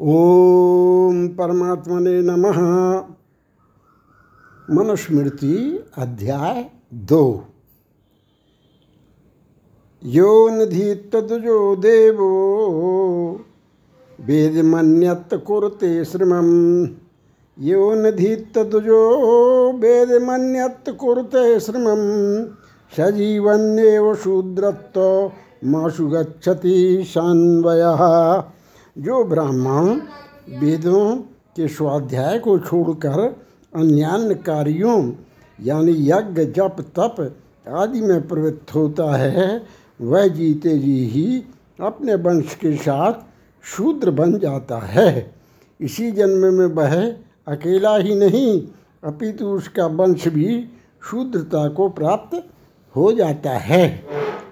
ओम 0.00 1.28
परमात्मने 1.28 2.22
नमः। 2.22 2.58
मनुस्मृति 4.74 5.84
अध्याय 5.98 6.70
दो। 6.94 7.44
यो 10.04 10.48
निधि 10.48 10.94
तदुजो 10.94 11.76
देवो 11.76 12.30
वेदमन्यत 14.20 15.44
कुरुते 15.46 16.04
श्रमम। 16.04 16.48
यो 17.60 17.94
निधि 17.94 18.36
तदुजो 18.36 19.02
वेदमन्यत 19.72 20.96
कुरुते 21.00 21.60
श्रमम। 21.60 22.02
सजीवन्येव 22.96 24.14
शूद्रत्व 24.14 25.32
माशु 25.64 26.08
गच्छति 26.08 27.04
शान्वयः। 27.06 28.44
जो 28.98 29.24
ब्राह्मण 29.24 30.00
वेदों 30.60 31.16
के 31.56 31.68
स्वाध्याय 31.68 32.38
को 32.38 32.58
छोड़कर 32.58 33.36
अन्यान्य 33.74 34.34
कार्यों, 34.34 35.12
यानी 35.62 35.92
यज्ञ, 35.92 36.44
जप, 36.44 36.76
तप 36.80 37.36
आदि 37.68 38.00
में 38.00 38.28
प्रवृत्त 38.28 38.74
होता 38.74 39.16
है, 39.16 39.62
वह 40.00 40.26
जीते 40.26 40.78
जी 40.78 41.06
ही 41.06 41.44
अपने 41.80 42.14
वंश 42.14 42.54
के 42.54 42.76
साथ 42.76 43.12
शूद्र 43.64 44.10
बन 44.10 44.38
जाता 44.38 44.78
है। 44.78 45.34
इसी 45.80 46.10
जन्म 46.10 46.54
में 46.54 46.66
वह 46.66 47.12
अकेला 47.48 47.96
ही 47.96 48.14
नहीं, 48.14 48.62
अपितु 49.04 49.46
उसका 49.46 49.86
वंश 49.86 50.28
भी 50.28 50.68
शूद्रता 51.10 51.68
को 51.68 51.88
प्राप्त 51.88 52.48
हो 52.96 53.12
जाता 53.12 53.50
है। 53.50 54.06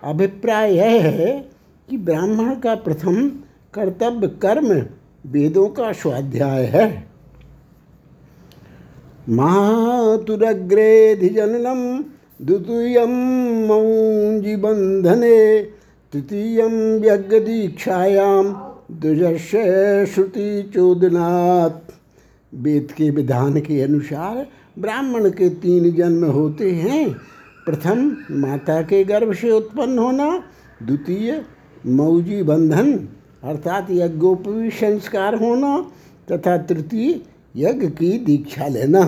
अभिप्राय 0.04 0.74
यह 0.74 1.02
है 1.02 1.50
कि 1.90 1.96
ब्राह्मण 1.96 2.54
का 2.54 2.74
प्रथम 2.74 3.30
कर्तव्य 3.76 4.28
कर्म 4.42 4.68
वेदों 5.26 5.68
का 5.68 5.92
स्वाध्याय 5.92 6.64
है। 6.64 6.86
मातुरग्रेधिजननम 9.28 10.20
द्वितीय 12.42 12.98
मौंजी 13.66 14.56
बंधने 14.56 15.38
तृतीय 16.12 16.60
यज्ञ 17.04 17.38
दीक्षायाम 17.40 18.52
श्रुति 20.06 20.48
चोदनाथ 20.74 21.76
वेद 22.52 22.92
के 22.92 23.10
विधान 23.10 23.60
के 23.60 23.80
अनुसार 23.82 24.46
ब्राह्मण 24.78 25.30
के 25.30 25.48
तीन 25.48 25.90
जन्म 25.94 26.24
होते 26.24 26.70
हैं। 26.72 27.08
प्रथम, 27.66 27.98
माता 28.32 28.80
के 28.82 29.04
गर्भ 29.04 29.32
से 29.34 29.50
उत्पन्न 29.50 29.98
होना, 29.98 30.28
द्वितीय 30.82 31.42
मौजी 31.86 32.42
बंधन 32.42 32.92
अर्थात 33.46 33.90
यज्ञोपवी 33.90 34.70
संस्कार 34.70 35.34
होना 35.34 35.70
तथा 36.28 36.56
तृतीय 36.58 37.20
यज्ञ 37.56 37.86
की 37.88 38.18
दीक्षा 38.18 38.66
लेना। 38.68 39.02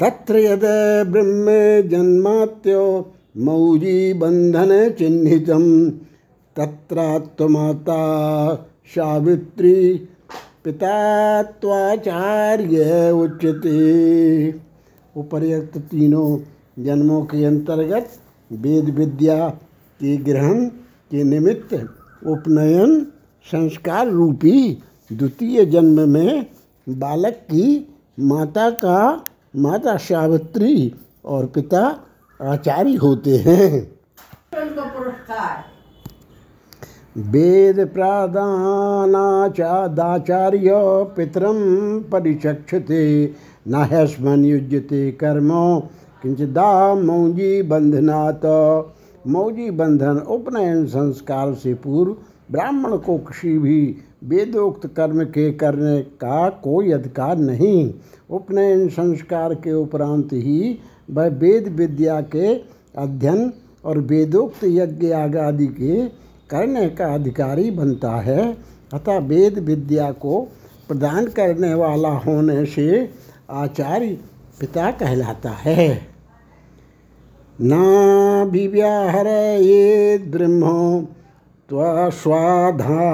तत्र 0.00 0.38
यद 0.38 0.64
ब्रह्म 1.08 1.46
जन्मात्यो 1.88 3.12
मौजी 3.36 4.12
बंधन 4.14 4.72
चिन्हित 4.90 5.50
तत्रात्माता 6.56 8.02
सावित्री 8.86 9.74
पिता 10.64 10.96
त्वाचार्य 11.42 13.10
उच्यते। 13.12 13.78
उपर्युक्त 15.16 15.78
तीनों 15.78 16.28
जन्मों 16.84 17.22
के 17.24 17.44
अंतर्गत 17.44 18.08
वेद 18.50 18.88
विद्या 18.90 19.48
के 20.00 20.16
ग्रहण 20.16 20.64
के 21.10 21.24
निमित्त 21.24 21.74
उपनयन 22.26 23.06
संस्कार 23.46 24.08
रूपी 24.08 24.82
द्वितीय 25.12 25.64
जन्म 25.64 26.08
में 26.08 26.46
बालक 26.88 27.32
की 27.32 27.94
माता 28.20 28.70
का 28.70 29.24
माता 29.56 29.96
सावित्री 29.96 30.94
और 31.24 31.46
पिता 31.46 32.00
आचार्य 32.40 32.94
होते 32.94 33.36
हैं। 33.36 33.90
वेद 37.16 37.88
प्रादानाचादाचार्य 37.88 40.70
पितरम 41.16 41.56
परिचक्षते, 42.12 43.34
न 43.68 43.74
ह्यस्मन 43.74 44.44
युज्यते 44.44 45.12
कर्म 45.12 45.80
किंचिदा 46.22 46.94
मौजी 46.94 47.62
बंधनात् 47.62 48.46
मौजी 49.26 49.70
बंधन 49.70 50.18
उपनयन 50.28 50.86
संस्कार 50.86 51.54
से 51.54 51.74
पूर्व 51.74 52.16
ब्राह्मण 52.50 52.96
को 52.96 53.18
किसी 53.18 53.58
भी 53.58 53.96
वेदोक्त 54.24 54.86
कर्म 54.86 55.24
के 55.24 55.50
करने 55.52 56.00
का 56.02 56.48
कोई 56.48 56.92
अधिकार 56.92 57.38
नहीं। 57.38 57.92
उपनयन 58.30 58.88
संस्कार 58.88 59.54
के 59.54 59.72
उपरांत 59.72 60.32
ही 60.32 60.78
वह 61.10 61.26
वेद 61.26 61.68
विद्या 61.68 62.20
के 62.20 62.54
अध्ययन 62.96 63.52
और 63.84 63.98
वेदोक्त 63.98 64.64
यज्ञ 64.64 65.12
आदि 65.12 65.66
के 65.66 66.06
करने 66.50 66.88
का 66.88 67.14
अधिकारी 67.14 67.70
बनता 67.70 68.10
है, 68.10 68.56
अतः 68.94 69.18
वेद 69.18 69.58
विद्या 69.58 70.10
को 70.12 70.40
प्रदान 70.88 71.26
करने 71.26 71.74
वाला 71.74 72.08
होने 72.08 72.64
से 72.66 73.10
आचार्य 73.50 74.18
पिता 74.60 74.90
कहलाता 74.90 75.50
है। 75.50 76.13
ना 77.60 78.42
विव्याहर 78.42 79.26
ये 79.26 80.18
ब्रह्मो 80.18 81.02
त्वस्वाधा 81.68 83.04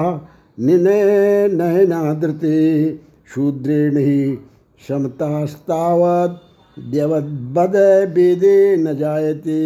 निने 0.59 1.01
नयनादृते 1.47 2.59
शूद्रेण 3.35 3.97
ही 3.97 4.37
द्यवद्बद 6.79 7.75
वेदे 8.15 8.77
न 8.77 8.93
जायते। 8.97 9.59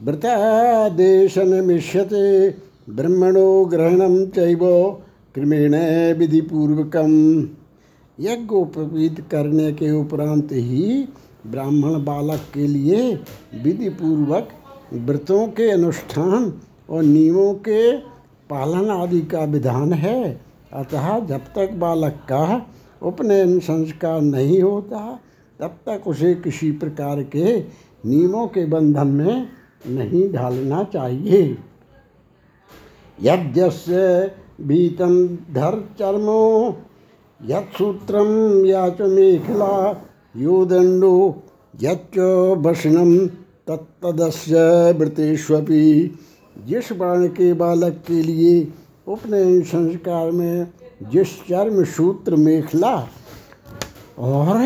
व्रतादेशनमिष्यते 0.00 2.56
ब्रह्मणो 2.90 3.64
ग्रहणं 3.64 4.26
चैव 4.26 5.00
क्रमेण 5.34 5.74
यज्ञोपवीत 8.20 9.20
करने 9.30 9.72
के 9.72 9.90
उपरांत 9.90 10.48
ही 10.52 11.08
ब्राह्मण 11.46 12.04
बालक 12.04 12.40
के 12.54 12.66
लिए 12.66 13.14
विधि 13.62 13.88
पूर्वक 13.88 14.48
व्रतों 14.92 15.46
के 15.48 15.70
अनुष्ठान 15.70 16.52
और 16.90 17.02
नियमों 17.02 17.54
के 17.54 17.96
पालन 18.50 18.90
आदि 18.90 19.20
का 19.20 19.44
विधान 19.44 19.92
है। 19.92 20.40
अतः 20.72 21.18
जब 21.26 21.44
तक 21.56 21.72
बालक 21.72 22.12
का 22.28 22.66
उपनयन 23.02 23.58
संस्कार 23.60 24.20
नहीं 24.20 24.60
होता, 24.62 25.20
तब 25.60 25.78
तक 25.88 26.06
उसे 26.06 26.34
किसी 26.34 26.70
प्रकार 26.72 27.22
के 27.22 27.60
नियमों 28.06 28.46
के 28.46 28.64
बंधन 28.66 29.06
में 29.06 29.48
नहीं 29.86 30.32
ढालना 30.32 30.84
चाहिए। 30.84 31.58
यद्यस्य 33.22 34.30
भीतम 34.60 35.26
धर 35.54 35.80
चर्मो 35.98 36.70
यत्सूत्रम 37.42 38.64
या 38.66 38.88
च 38.88 39.08
मेखला 39.10 39.74
यो 40.36 40.64
दंडो 40.64 41.14
यच्च 41.82 42.18
वसनम 42.66 43.16
तत्तदस्य 43.68 44.92
वृतेष्वपि। 44.98 46.18
जिस 46.56 46.92
वर्ण 46.92 47.26
के 47.28 47.52
बालक 47.54 48.02
के 48.06 48.22
लिए 48.22 48.68
उपनयन 49.06 49.62
संस्कार 49.62 50.30
में 50.30 50.66
जिस 51.12 51.28
चर्म 51.48 51.82
सूत्र 51.84 52.36
मेखला 52.36 52.94
और 54.20 54.58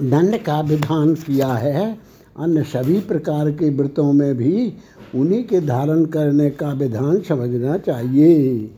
दंड 0.00 0.36
का 0.42 0.60
विधान 0.60 1.14
किया 1.16 1.52
है, 1.54 1.98
अन्य 2.38 2.62
सभी 2.64 2.98
प्रकार 3.00 3.50
के 3.50 3.70
व्रतों 3.70 4.12
में 4.12 4.34
भी 4.36 4.72
उन्हीं 5.14 5.42
के 5.44 5.60
धारण 5.60 6.04
करने 6.04 6.50
का 6.50 6.72
विधान 6.74 7.20
समझना 7.20 7.76
चाहिए। 7.78 8.70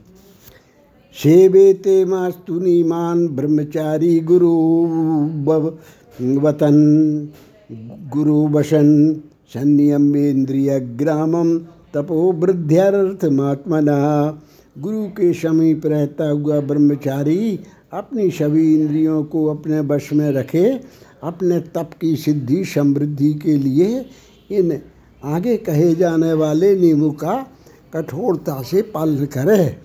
सेवेते 1.14 2.04
मास्तु 2.04 2.58
नीमान 2.60 3.26
ब्रह्मचारी 3.28 4.18
गुरु 4.20 4.54
वतन। 6.40 6.78
गुरु 8.12 8.38
वसन 8.48 8.88
संयमेन्द्रिय 9.48 10.78
ग्रामम 10.80 11.56
तपो 11.94 12.20
वृद्ध्यर्थमात्मना 12.32 13.98
गुरु 14.76 15.04
के 15.10 15.32
समीप 15.34 15.86
रहता 15.86 16.30
हुआ 16.30 16.60
ब्रह्मचारी 16.60 17.58
अपनी 17.92 18.30
सभी 18.30 18.74
इंद्रियों 18.74 19.22
को 19.24 19.46
अपने 19.46 19.80
वश 19.80 20.12
में 20.12 20.30
रखे, 20.32 20.66
अपने 21.22 21.60
तप 21.74 21.90
की 22.00 22.14
सिद्धि 22.16 22.64
समृद्धि 22.64 23.32
के 23.34 23.56
लिए 23.56 24.04
इन 24.50 24.78
आगे 25.24 25.56
कहे 25.56 25.94
जाने 25.94 26.32
वाले 26.32 26.74
नियमों 26.76 27.10
का 27.12 27.34
कठोरता 27.94 28.62
से 28.62 28.82
पालन 28.82 29.26
करे। 29.26 29.76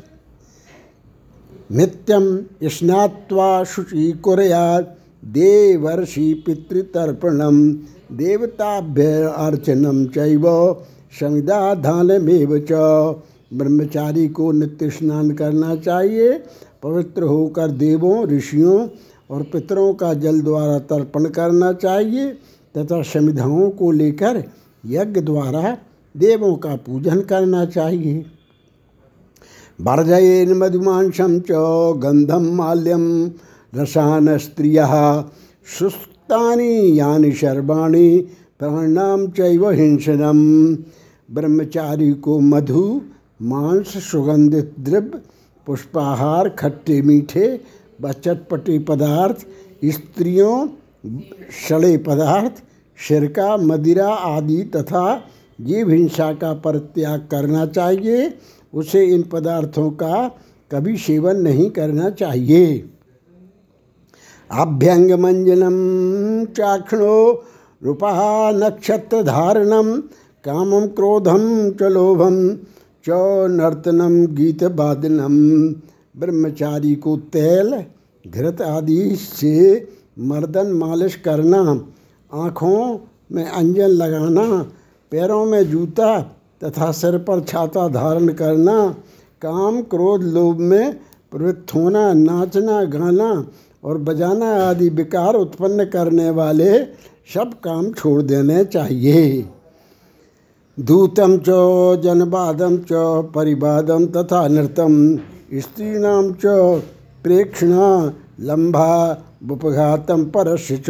नित्यम 1.69 2.23
स्नात्वा 2.63 3.63
शुचि 3.63 4.11
कुरयात 4.11 4.95
देवर्षि 5.23 6.33
पितृतर्पणम 6.45 7.71
देवताभ्य 8.17 9.05
अर्चनम 9.37 10.05
चैव 10.05 10.45
संविधाधानमेव 11.19 12.57
च। 12.71 12.71
ब्रह्मचारी 13.53 14.27
को 14.27 14.51
नित्य 14.51 14.89
स्नान 14.89 15.31
करना 15.31 15.75
चाहिए, 15.75 16.31
पवित्र 16.83 17.23
होकर 17.23 17.67
देवों, 17.67 18.27
ऋषियों 18.27 18.87
और 19.29 19.43
पितरों 19.43 19.93
का 19.93 20.13
जल 20.13 20.41
द्वारा 20.41 20.79
तर्पण 20.79 21.25
करना 21.25 21.71
चाहिए 21.73 22.31
तथा 22.75 23.01
समिधाओं 23.01 23.69
को 23.69 23.91
लेकर 23.91 24.43
यज्ञ 24.83 25.21
द्वारा 25.21 25.77
देवों 26.15 26.55
का 26.55 26.75
पूजन 26.75 27.21
करना 27.21 27.65
चाहिए। 27.65 28.25
वर्जयेन 29.87 30.51
मधुमांसम 30.57 31.37
च 31.39 31.59
गंधम 32.03 32.45
माल्यम 32.55 33.03
रसान 33.73 34.37
स्त्रिय 34.37 34.79
सुस्तानि 35.77 36.99
यानि 36.99 37.31
सर्वाणी 37.31 38.09
प्राणाम 38.59 39.25
चैव 39.37 39.69
हिंसनम 39.69 40.41
ब्रह्मचारी 41.29 42.11
को 42.25 42.39
मधु 42.49 42.83
मांस 43.51 43.97
सुगंधित 44.09 44.73
द्रव्य 44.79 45.19
पुष्पाहार 45.67 46.49
खट्टे 46.59 47.01
मीठे 47.01 47.47
व 48.01 48.11
चटपटे 48.25 48.77
पदार्थ 48.89 49.45
स्त्रियों 49.95 50.55
सड़े 51.67 51.95
पदार्थ 52.07 52.63
सिरका 52.99 53.55
मदिरा 53.57 54.09
आदि 54.35 54.61
तथा 54.75 55.05
जीव 55.59 55.89
हिंसा 55.89 56.31
का 56.33 56.53
परित्याग 56.65 57.27
करना 57.31 57.65
चाहिए। 57.67 58.29
उसे 58.73 59.05
इन 59.05 59.23
पदार्थों 59.23 59.89
का 59.91 60.27
कभी 60.71 60.97
सेवन 60.97 61.37
नहीं 61.37 61.69
करना 61.69 62.09
चाहिए। 62.09 62.89
आभ्यंग 64.49 65.11
मंजनम 65.11 65.77
चाक्षणो 66.45 67.45
रूपा 67.83 68.11
नक्षत्र 68.51 69.21
धारणम 69.23 69.95
कामम 70.45 70.87
क्रोधम 70.87 71.71
च 71.71 71.91
लोभम 71.91 72.37
च 73.05 73.17
नर्तनम 73.51 74.25
गीत 74.35 74.63
वादनम 74.63 75.37
ब्रह्मचारी 76.15 76.95
को 76.95 77.15
तेल, 77.17 77.73
घृत 78.25 78.61
आदि 78.61 79.15
से 79.15 79.87
मर्दन 80.19 80.71
मालिश 80.73 81.15
करना, 81.15 81.61
आँखों 82.31 82.99
में 83.31 83.45
अंजन 83.45 83.87
लगाना, 83.87 84.45
पैरों 85.11 85.45
में 85.45 85.69
जूता 85.71 86.09
तथा 86.61 86.91
सिर 86.91 87.17
पर 87.17 87.39
छाता 87.39 87.87
धारण 87.87 88.27
करना, 88.33 88.95
काम 89.41 89.81
क्रोध 89.81 90.23
लोभ 90.23 90.59
में 90.59 90.93
प्रवृत्त 91.31 91.73
होना, 91.75 92.13
नाचना, 92.13 92.83
गाना 92.83 93.45
और 93.83 93.97
बजाना 93.97 94.49
आदि 94.63 94.89
विकार 94.89 95.35
उत्पन्न 95.35 95.85
करने 95.85 96.29
वाले 96.29 96.79
सब 97.33 97.53
काम 97.63 97.91
छोड़ 97.93 98.21
देने 98.21 98.63
चाहिए। 98.65 99.49
दूतम 100.77 101.37
च 101.37 101.49
जनवादम 102.01 102.77
च 102.77 102.91
परिवादम 103.35 104.05
तथा 104.05 104.47
नृतम 104.47 104.95
स्त्रीणाम 105.53 106.31
च, 106.33 106.81
प्रेक्षणा 107.23 107.87
लंबा 108.39 108.91
उपघातम 109.51 110.23
परस्य 110.25 110.77
च। 110.77 110.89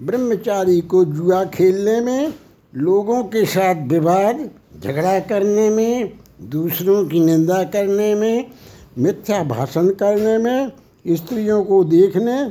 ब्रह्मचारी 0.00 0.80
को 0.80 1.04
जुआ 1.04 1.44
खेलने 1.44 2.00
में 2.00 2.32
लोगों 2.74 3.22
के 3.24 3.44
साथ 3.44 3.86
विवाद 3.88 4.48
झगड़ा 4.80 5.18
करने 5.20 5.70
में, 5.70 6.12
दूसरों 6.42 7.04
की 7.04 7.20
निंदा 7.20 7.62
करने 7.64 8.14
में, 8.14 8.50
मिथ्या 8.98 9.42
भाषण 9.44 9.88
करने 9.88 10.38
में, 10.38 10.72
स्त्रियों 11.08 11.64
को 11.64 11.84
देखने 11.84 12.44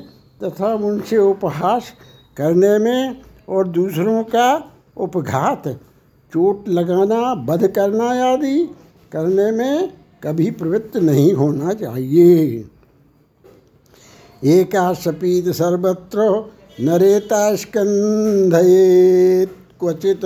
तथा 0.43 0.73
उनसे 0.73 1.17
उपहास 1.17 1.83
करने 2.37 2.77
में 2.79 3.21
और 3.49 3.67
दूसरों 3.67 4.23
का 4.23 4.71
उपघात, 4.97 5.67
चोट 6.33 6.69
लगाना 6.69 7.45
वध 7.49 7.67
करना 7.67 8.31
आदि 8.31 8.69
करने 9.11 9.51
में 9.51 9.93
कभी 10.23 10.51
प्रवृत्त 10.51 10.97
नहीं 10.97 11.33
होना 11.33 11.73
चाहिए। 11.73 12.65
एका 14.43 14.93
सपीत 14.93 15.49
सर्वत्र 15.49 16.51
नरेता 16.79 17.55
स्कंधये 17.55 19.45
क्वचित 19.79 20.21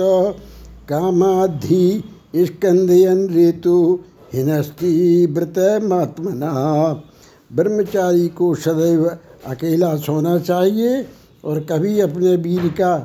कामाधि 0.88 2.04
स्कंदयन 2.36 3.26
ऋतु 3.28 4.04
हिनस्ती 4.32 5.26
व्रत 5.26 5.58
महात्मना 5.82 6.52
ब्रह्मचारी 7.52 8.28
को 8.28 8.54
सदैव 8.54 9.04
अकेला 9.46 9.96
सोना 9.96 10.38
चाहिए 10.38 11.06
और 11.44 11.60
कभी 11.60 12.00
अपने 12.00 12.36
वीर 12.36 12.68
का 12.68 12.96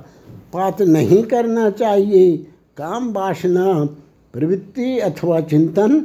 पात 0.53 0.81
नहीं 0.81 1.23
करना 1.23 1.69
चाहिए। 1.69 2.37
काम 2.77 3.11
वासना, 3.13 3.85
प्रवृत्ति 4.33 4.99
अथवा 4.99 5.39
चिंतन 5.41 5.99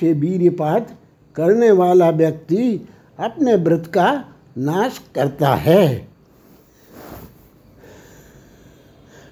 से 0.00 0.12
वीरपात 0.12 0.96
करने 1.36 1.70
वाला 1.70 2.10
व्यक्ति 2.10 2.86
अपने 3.18 3.54
व्रत 3.54 3.86
का 3.86 4.12
नाश 4.58 5.00
करता 5.14 5.54
है। 5.54 6.08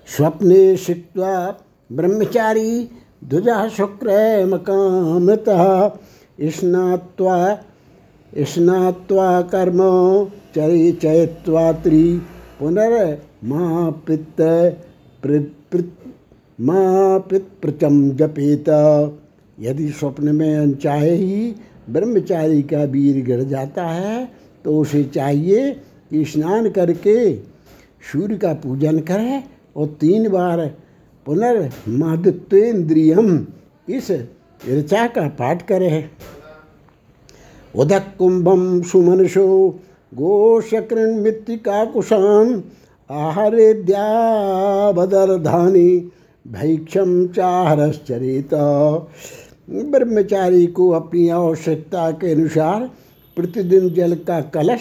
स्वप्ने 0.09 0.77
शिक्वा 0.77 1.63
ब्रह्मचारी 1.91 2.89
द्विजा 3.25 3.69
शुक्र 3.69 4.09
मकामतः। 4.47 5.63
स्नात्वा 6.51 7.37
स्नात्वा 8.33 9.41
कर्म 9.43 9.79
चरि 10.55 10.93
चयत्वा 11.03 11.73
त्रि 11.73 12.03
पुनर्मापित 12.61 14.41
प्रचम 17.63 17.95
जपेत। 18.11 18.69
यदि 19.59 19.89
स्वप्न 19.91 20.35
में 20.37 20.57
अनचाहे 20.57 21.15
ही 21.15 21.55
ब्रह्मचारी 21.91 22.63
का 22.63 22.83
वीर 22.85 23.25
गिर 23.25 23.43
जाता 23.43 23.85
है 23.85 24.29
तो 24.65 24.79
उसे 24.81 25.03
चाहिए 25.05 25.71
कि 26.11 26.25
स्नान 26.25 26.69
करके 26.71 27.17
सूर्य 28.13 28.37
का 28.37 28.53
पूजन 28.55 28.99
करे 29.01 29.43
और 29.77 29.87
तीन 30.01 30.29
बार 30.29 30.59
पुनर्मादित्वेन्द्रियम 31.27 33.47
इस 33.89 34.11
ऋचा 34.69 35.07
का 35.07 35.29
पाठ 35.29 35.67
करे। 35.67 36.11
उदक 37.75 38.03
कुंभम 38.19 38.83
सुमनसो 38.83 39.69
गोशकृण 40.13 41.23
मृत्तिकाकुशाम 41.23 42.63
आहारेद्यावदरधानी 43.11 46.11
भैक्षम 46.47 47.27
चाहरश्चरित। 47.27 48.51
ब्रह्मचारी 49.91 50.67
को 50.67 50.91
अपनी 50.91 51.29
आवश्यकता 51.29 52.11
के 52.11 52.33
अनुसार 52.33 52.91
प्रतिदिन 53.37 53.91
जल 53.91 54.15
का 54.15 54.41
कलश, 54.55 54.81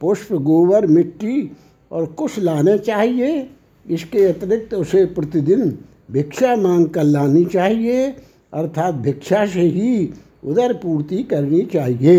पुष्प, 0.00 0.32
गोबर, 0.32 0.86
मिट्टी 0.86 1.50
और 1.90 2.06
कुश 2.06 2.38
लाने 2.38 2.78
चाहिए। 2.78 3.50
इसके 3.86 4.24
अतिरिक्त 4.24 4.74
उसे 4.74 5.04
प्रतिदिन 5.06 5.78
भिक्षा 6.10 6.54
मांग 6.56 6.86
कर 6.86 7.04
लानी 7.04 7.44
चाहिए, 7.44 8.08
अर्थात 8.52 8.94
भिक्षा 8.94 9.44
से 9.46 9.60
ही 9.60 10.12
उदर 10.44 10.72
पूर्ति 10.74 11.22
करनी 11.22 11.62
चाहिए। 11.72 12.18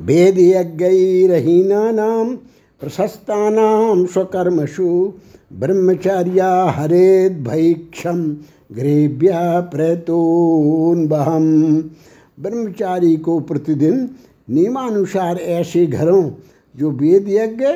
वेद 0.00 0.38
यज्ञरहीनानाम 0.38 2.34
प्रशस्तानाम 2.80 4.04
स्वकर्मसु 4.06 4.88
ब्रह्मचर्या 5.52 6.52
हरेद 6.76 7.32
भैक्षम 7.48 8.20
ग्रेव्या 8.72 9.60
प्रेतोन्बहम 9.72 11.46
ब्रह्मचारी 12.38 13.16
को 13.16 13.38
प्रतिदिन 13.40 14.08
नियमानुसार 14.48 15.36
ऐसे 15.36 15.86
घरों, 15.86 16.30
जो 16.74 16.90
वेद 16.90 17.28
यज्ञ 17.28 17.66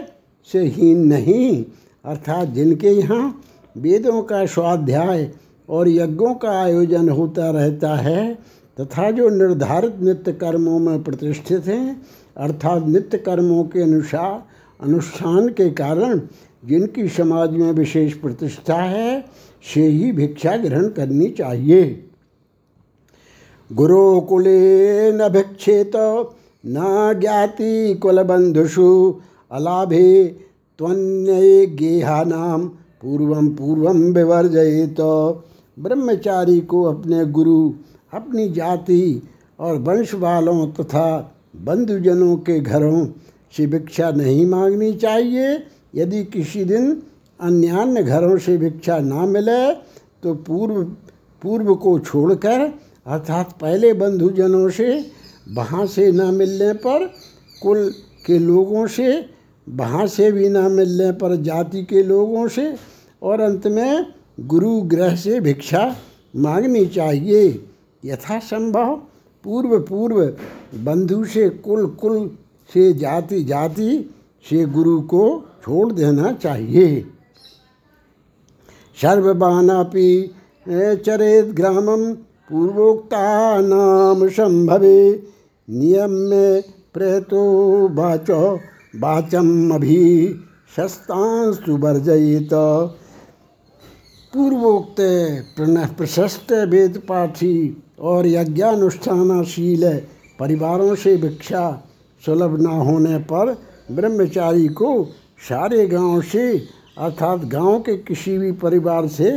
से 0.49 0.65
हीन 0.67 1.07
नहीं 1.07 1.65
अर्थात 2.07 2.49
जिनके 2.49 2.89
यहाँ 2.89 3.43
वेदों 3.77 4.23
का 4.23 4.47
स्वाध्याय 4.47 5.31
और 5.69 5.89
यज्ञों 5.89 6.35
का 6.35 6.51
आयोजन 6.63 7.09
होता 7.09 7.51
रहता 7.51 7.95
है 7.97 8.39
तथा 8.81 9.11
जो 9.11 9.29
निर्धारित 9.29 9.97
नित्य 10.01 10.33
कर्मों 10.33 10.79
में 10.79 11.03
प्रतिष्ठित 11.03 11.67
हैं, 11.67 12.03
अर्थात 12.37 12.87
नित्य 12.87 13.19
कर्मों 13.19 13.65
के 13.65 13.83
अनुसार, 13.83 14.43
अनुष्ठान 14.81 15.49
के 15.49 15.71
कारण 15.71 16.21
जिनकी 16.65 17.09
समाज 17.09 17.51
में 17.51 17.73
विशेष 17.73 18.13
प्रतिष्ठा 18.13 18.75
है, 18.75 19.25
से 19.75 19.87
ही 19.87 20.13
भिक्षा 20.13 20.57
ग्रहण 20.57 20.89
करनी 20.89 21.29
चाहिए। 21.29 22.09
गुरुकुले 23.73 25.13
न 25.13 25.29
भिक्षेत, 25.29 25.93
न 26.67 27.15
ज्ञाति 27.21 27.95
कुलबंधुषु, 27.95 29.21
अलाभे 29.53 30.46
त्वन्य 30.79 31.67
गेहानाम 31.67 32.67
पूर्वम 33.03 33.49
पूर्वम 33.49 34.13
तो 34.95 35.45
ब्रह्मचारी 35.77 36.61
को 36.61 36.83
अपने 36.83 37.25
गुरु, 37.27 37.73
अपनी 38.13 38.49
जाति 38.49 39.23
और 39.59 39.79
वंश 39.79 40.15
वालों 40.15 40.67
तथा 40.69 41.09
बंधुजनों 41.57 42.37
के 42.37 42.59
घरों 42.61 43.07
से 43.55 43.67
भिक्षा 43.67 44.11
नहीं 44.11 44.47
मांगनी 44.47 44.93
चाहिए। 44.95 45.53
यदि 45.95 46.25
किसी 46.25 46.65
दिन 46.65 46.91
अन्यान्य 47.41 48.03
घरों 48.03 48.37
से 48.39 48.57
भिक्षा 48.57 48.99
ना 48.99 49.27
मिले 49.27 49.73
तो 50.23 50.35
पूर्व 50.35 50.83
पूर्व 51.43 51.75
को 51.75 51.99
छोड़कर, 51.99 52.61
अर्थात 53.07 53.53
पहले 53.61 53.93
बंधुजनों 53.93 54.69
से, 54.71 54.89
वहाँ 55.47 55.87
से 55.87 56.11
न 56.13 56.35
मिलने 56.35 56.73
पर 56.73 57.07
कुल 57.63 57.89
के 58.27 58.39
लोगों 58.39 58.87
से 58.87 59.36
वहाँ 59.67 60.07
से 60.07 60.31
भी 60.33 60.49
ना 60.49 60.69
मिलने 60.69 61.11
पर 61.13 61.37
जाति 61.37 61.83
के 61.85 62.03
लोगों 62.03 62.47
से 62.49 62.75
और 63.23 63.41
अंत 63.41 63.67
में 63.67 64.07
गुरु 64.41 64.81
ग्रह 64.83 65.17
से 65.17 65.41
भिक्षा 65.41 65.97
मांगनी 66.37 66.85
चाहिए। 66.87 67.49
यथासंभव 68.05 68.95
पूर्व 69.45 69.79
पूर्व 69.81 70.21
बंधु 70.85 71.25
से 71.25 71.49
कुल 71.49 71.87
कुल 71.87 72.29
से 72.75 72.93
जाति 72.93 73.43
जाति 73.45 74.15
से 74.45 74.65
गुरु 74.67 75.01
को 75.01 75.23
छोड़ 75.65 75.93
देना 75.93 76.33
चाहिए। 76.33 77.01
सर्वबानापि 78.99 80.35
चरेत 80.69 81.47
ग्रामम 81.47 82.13
पूर्वोक्ता 82.51 83.61
नाम 83.61 84.27
संभवे। 84.29 85.23
नियम 85.69 86.11
में 86.11 86.63
प्रेतो 86.95 87.43
वाचो। 87.95 88.59
वाचम 89.01 89.75
अभी 89.75 90.29
शस्तांशु 90.77 91.77
वर्जयित। 91.77 92.51
पूर्वोक्त 94.33 94.97
प्रशस्त 95.99 96.53
वेद 96.69 96.97
पाठी 97.09 97.57
और 98.01 98.27
यज्ञानुष्ठानशील 98.27 99.85
परिवारों 100.41 100.95
से 100.95 101.17
भिक्षा 101.17 101.65
सुलभ 102.23 102.61
न 102.61 102.67
होने 102.67 103.19
पर 103.19 103.53
ब्रह्मचारी 103.93 104.69
को 104.69 105.05
सारे 105.49 105.87
गाँव 105.87 106.21
से, 106.23 106.59
अर्थात 106.99 107.45
गाँव 107.45 107.79
के 107.81 107.97
किसी 107.99 108.39
भी 108.39 108.53
परिवार 108.53 109.07
से 109.09 109.31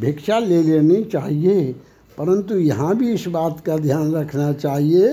भिक्षा 0.00 0.38
ले 0.38 0.62
लेनी 0.62 1.02
चाहिए। 1.04 1.72
परंतु 2.18 2.54
यहाँ 2.54 2.96
भी 2.96 3.12
इस 3.12 3.26
बात 3.28 3.60
का 3.60 3.76
ध्यान 3.76 4.12
रखना 4.14 4.52
चाहिए 4.52 5.08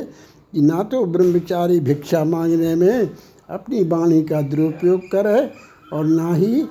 कि 0.54 0.62
ना 0.62 0.84
तो 0.84 1.06
ब्रह्मचारी 1.06 1.80
भिक्षा 1.80 2.24
मांगने 2.24 2.76
में 2.76 3.10
अपनी 3.52 3.84
वाणी 3.84 4.22
का 4.24 4.42
दुरुपयोग 4.42 5.02
करे 5.12 5.40
और 5.94 6.06
ना 6.06 6.34
ही 6.36 6.64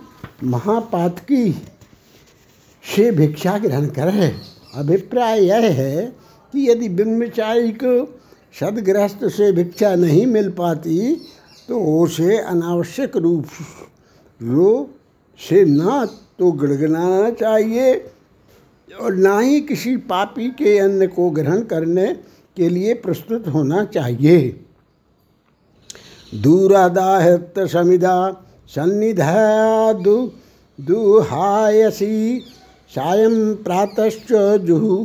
महापात 0.44 1.18
की 1.20 1.50
से 2.84 3.10
भिक्षा 3.10 3.56
ग्रहण 3.58 3.86
करे। 3.98 4.32
अभिप्राय 4.74 5.44
यह 5.46 5.66
है 5.72 6.06
कि 6.54 6.68
यदि 6.70 6.88
ब्रह्मचारी 6.90 7.72
को 7.82 7.92
सदग्रस्त 8.54 9.24
से 9.28 9.50
भिक्षा 9.52 9.94
नहीं 9.96 10.24
मिल 10.26 10.50
पाती 10.52 11.14
तो 11.68 11.80
उसे 12.02 12.38
अनावश्यक 12.38 13.16
रूप 13.16 13.46
रो 14.40 14.72
से 15.40 15.64
ना 15.64 16.04
तो 16.38 16.50
गड़गड़ाना 16.52 17.30
चाहिए 17.30 17.94
और 19.00 19.14
ना 19.16 19.38
ही 19.38 19.60
किसी 19.60 19.96
पापी 20.08 20.48
के 20.58 20.78
अन्न 20.78 21.06
को 21.06 21.30
ग्रहण 21.30 21.62
करने 21.64 22.06
के 22.56 22.68
लिए 22.68 22.94
प्रस्तुत 22.94 23.48
होना 23.48 23.84
चाहिए। 23.84 24.38
दूरादाहत 26.34 27.54
समिधा 27.58 28.16
सन्निधा 28.68 29.92
दु, 29.92 30.30
दुहायसी। 30.78 32.40
सायं 32.94 33.54
प्रातश्च 33.54 34.32
जुहु 34.64 34.96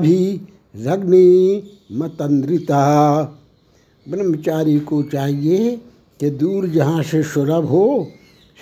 भी 0.00 0.48
रग्नि 0.76 1.62
मतंद्रिता। 1.92 2.82
ब्रह्मचारी 4.06 4.78
को 4.80 5.02
चाहिए 5.02 5.76
कि 6.20 6.30
दूर 6.30 6.66
जहाँ 6.66 7.02
से 7.02 7.22
सुलभ 7.22 7.64
हो, 7.64 8.06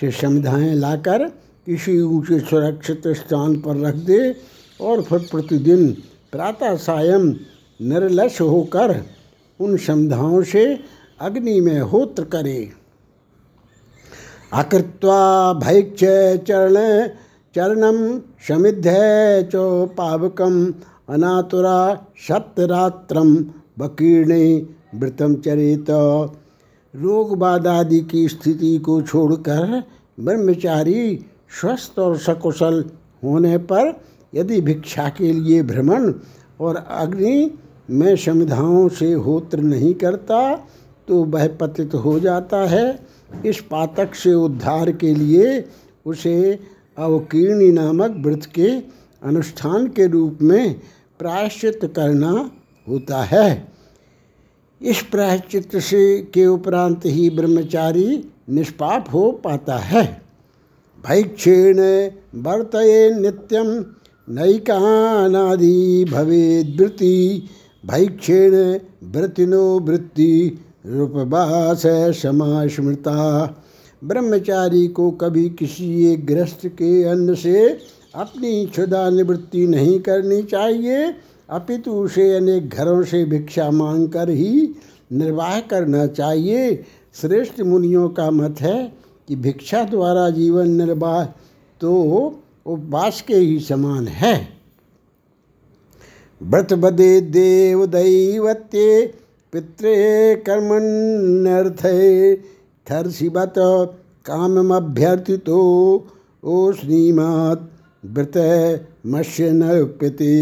से 0.01 0.11
समिधाएँ 0.11 0.73
लाकर 0.75 1.27
किसी 1.67 2.01
ऊँचे 2.01 2.39
सुरक्षित 2.39 3.07
स्थान 3.07 3.55
पर 3.55 3.75
रख 3.77 3.95
दे 3.95 4.35
और 4.81 5.01
फिर 5.01 5.19
प्रतिदिन 5.19 5.91
प्रातः 6.31 6.75
सायं 6.75 7.25
निर्लस 7.81 8.41
होकर 8.41 9.05
उन 9.59 9.77
समिधाओं 9.77 10.43
से 10.43 10.79
अग्नि 11.19 11.59
में 11.61 11.79
होत्र 11.81 12.23
करे। 12.33 12.59
अकृत्वा 14.53 15.53
भैक्ष 15.53 16.03
चरण 16.47 16.75
चरणम 17.55 17.97
समिध्य 18.47 18.91
चो 19.51 19.85
पावकम 19.97 20.65
अनातुरा 21.13 21.79
सप्तरात्रम 22.27 23.35
बकीर्णे 23.79 24.43
व्रतम 24.95 25.35
चरित। 25.35 25.89
रोग 26.93 27.43
आदि 27.67 27.99
की 28.01 28.27
स्थिति 28.27 28.77
को 28.77 29.01
छोड़कर 29.01 29.83
ब्रह्मचारी 30.19 31.25
स्वस्थ 31.59 31.99
और 31.99 32.17
सकुशल 32.17 32.83
होने 33.23 33.57
पर 33.57 33.93
यदि 34.33 34.59
भिक्षा 34.61 35.07
के 35.09 35.31
लिए 35.33 35.61
भ्रमण 35.63 36.13
और 36.61 36.75
अग्नि 36.75 37.51
में 37.89 38.15
समिधाओं 38.15 38.87
से 38.89 39.11
होत्र 39.13 39.59
नहीं 39.59 39.93
करता 39.93 40.39
तो 41.09 41.23
वह 41.23 41.47
पतित 41.47 41.93
हो 41.95 42.19
जाता 42.19 42.57
है। 42.69 42.87
इस 43.45 43.59
पातक 43.61 44.15
से 44.15 44.33
उद्धार 44.33 44.91
के 44.91 45.13
लिए 45.15 45.65
उसे 46.05 46.59
अवकीर्णी 46.97 47.71
नामक 47.71 48.15
व्रत 48.19 48.45
के 48.55 48.69
अनुष्ठान 49.21 49.87
के 49.87 50.07
रूप 50.07 50.39
में 50.41 50.79
प्रायश्चित 51.19 51.79
करना 51.95 52.51
होता 52.87 53.23
है। 53.23 53.67
इस 54.81 55.01
प्रायश्चित 55.01 55.75
से 55.77 56.01
के 56.33 56.45
उपरांत 56.45 57.05
ही 57.05 57.29
ब्रह्मचारी 57.29 58.23
निष्पाप 58.49 59.05
हो 59.13 59.31
पाता 59.31 59.77
है। 59.77 60.03
भैक्षेण 61.03 61.79
वर्तये 62.35 63.09
नित्यम 63.15 63.67
नैकानादि 64.27 66.05
भवेद्वृत्ति, 66.11 67.49
भैक्षेण 67.83 68.55
वृत्तिनो 69.03 69.79
वृत्ति 69.79 70.33
रूपवास 70.89 71.81
स्मृता 72.15 73.15
ब्रह्मचारी 74.01 74.87
को 74.87 75.09
कभी 75.11 75.49
किसी 75.49 75.85
एक 76.07 76.25
ग्रस्त 76.25 76.65
के 76.67 77.03
अन्न 77.03 77.35
से 77.35 77.67
अपनी 78.15 78.65
क्षुदा 78.65 79.09
निवृत्ति 79.09 79.65
नहीं 79.67 79.99
करनी 79.99 80.41
चाहिए। 80.43 81.13
अपितु 81.49 81.91
उसे 81.93 82.35
अनेक 82.35 82.69
घरों 82.69 83.03
से 83.03 83.23
भिक्षा 83.25 83.69
मांग 83.71 84.07
कर 84.09 84.29
ही 84.29 84.75
निर्वाह 85.11 85.59
करना 85.59 86.05
चाहिए। 86.07 86.73
श्रेष्ठ 87.15 87.61
मुनियों 87.61 88.09
का 88.09 88.29
मत 88.31 88.61
है 88.61 88.93
कि 89.27 89.35
भिक्षा 89.35 89.83
द्वारा 89.83 90.29
जीवन 90.29 90.69
निर्वाह 90.71 91.23
तो 91.81 91.93
उपवास 92.65 93.21
के 93.21 93.35
ही 93.35 93.59
समान 93.59 94.07
है। 94.07 94.35
व्रत 96.41 96.73
बदे 96.73 97.19
देव 97.21 97.85
दैवत्य 97.85 99.13
पित्रे 99.53 99.95
कर्मण्यर्थे 100.47 102.35
थर्षिवत 102.87 103.53
काममभ्यर्थितो, 104.25 105.61
ओ 106.43 106.71
श्रीमत 106.71 107.69
व्रत 108.03 108.37
मत्स्य 109.07 109.51
न 109.51 109.79
उप्यते 109.81 110.35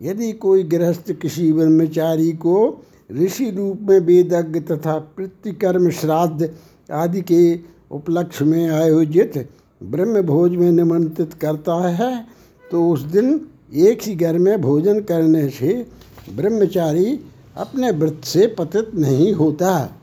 यदि 0.00 0.32
कोई 0.32 0.62
गृहस्थ 0.62 1.12
किसी 1.12 1.52
ब्रह्मचारी 1.52 2.32
को 2.32 2.56
ऋषि 3.10 3.50
रूप 3.50 3.80
में 3.88 3.98
वेदज्ञ 4.00 4.60
तथा 4.60 4.98
कृतिकर्म 5.16 5.88
श्राद्ध 5.90 6.50
आदि 6.94 7.20
के 7.22 7.40
उपलक्ष्य 7.90 8.44
में 8.44 8.68
आयोजित 8.70 9.38
ब्रह्म 9.80 10.22
भोज 10.22 10.56
में 10.56 10.70
निमंत्रित 10.72 11.34
करता 11.34 11.76
है 11.88 12.10
तो 12.64 12.88
उस 12.90 13.02
दिन 13.14 13.40
एक 13.86 14.02
ही 14.02 14.14
घर 14.14 14.38
में 14.38 14.60
भोजन 14.60 15.00
करने 15.00 15.48
से 15.50 15.74
ब्रह्मचारी 16.36 17.18
अपने 17.56 17.90
व्रत 17.92 18.20
से 18.24 18.46
पतित 18.58 18.90
नहीं 18.94 19.32
होता। 19.34 19.98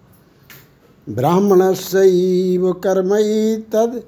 ब्राह्मण 1.07 1.73
सैव 1.75 2.71
कर्मयी 2.83 3.57
तद 3.73 4.01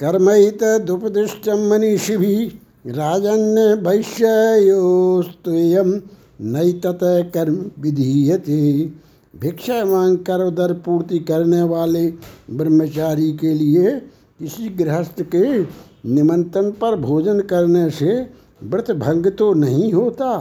कर्मयी 0.00 0.50
तदुपदिष्टम 0.52 1.68
मनीषि 1.70 2.16
भी 2.16 2.44
राजन्य 2.88 3.74
वैश्योस्तुयम 3.88 5.90
नई 6.46 6.72
तत 6.84 7.00
कर्म 7.34 7.70
विधीयते। 7.78 8.90
भिक्षा 9.34 9.84
मांग 9.84 10.18
कर 10.18 10.40
उदर 10.40 10.72
पूर्ति 10.84 11.18
करने 11.20 11.62
वाले 11.64 12.06
ब्रह्मचारी 12.50 13.32
के 13.32 13.54
लिए 13.54 14.00
किसी 14.40 14.68
गृहस्थ 14.76 15.22
के 15.34 15.60
निमंत्रण 16.08 16.70
पर 16.80 16.96
भोजन 17.00 17.40
करने 17.50 17.88
से 17.90 18.20
व्रत 18.62 18.90
भंग 18.92 19.26
तो 19.38 19.52
नहीं 19.54 19.92
होता, 19.92 20.38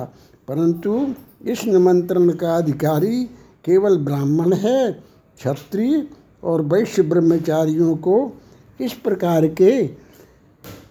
परंतु 0.47 1.07
इस 1.48 1.65
निमंत्रण 1.65 2.29
का 2.29 2.55
अधिकारी 2.57 3.24
केवल 3.65 3.98
ब्राह्मण 3.98 4.53
है, 4.53 4.91
क्षत्रिय 4.91 6.07
और 6.43 6.62
वैश्य 6.62 7.01
ब्रह्मचारियों 7.01 7.95
को 7.95 8.31
इस 8.79 8.93
प्रकार 8.93 9.48
के 9.48 9.81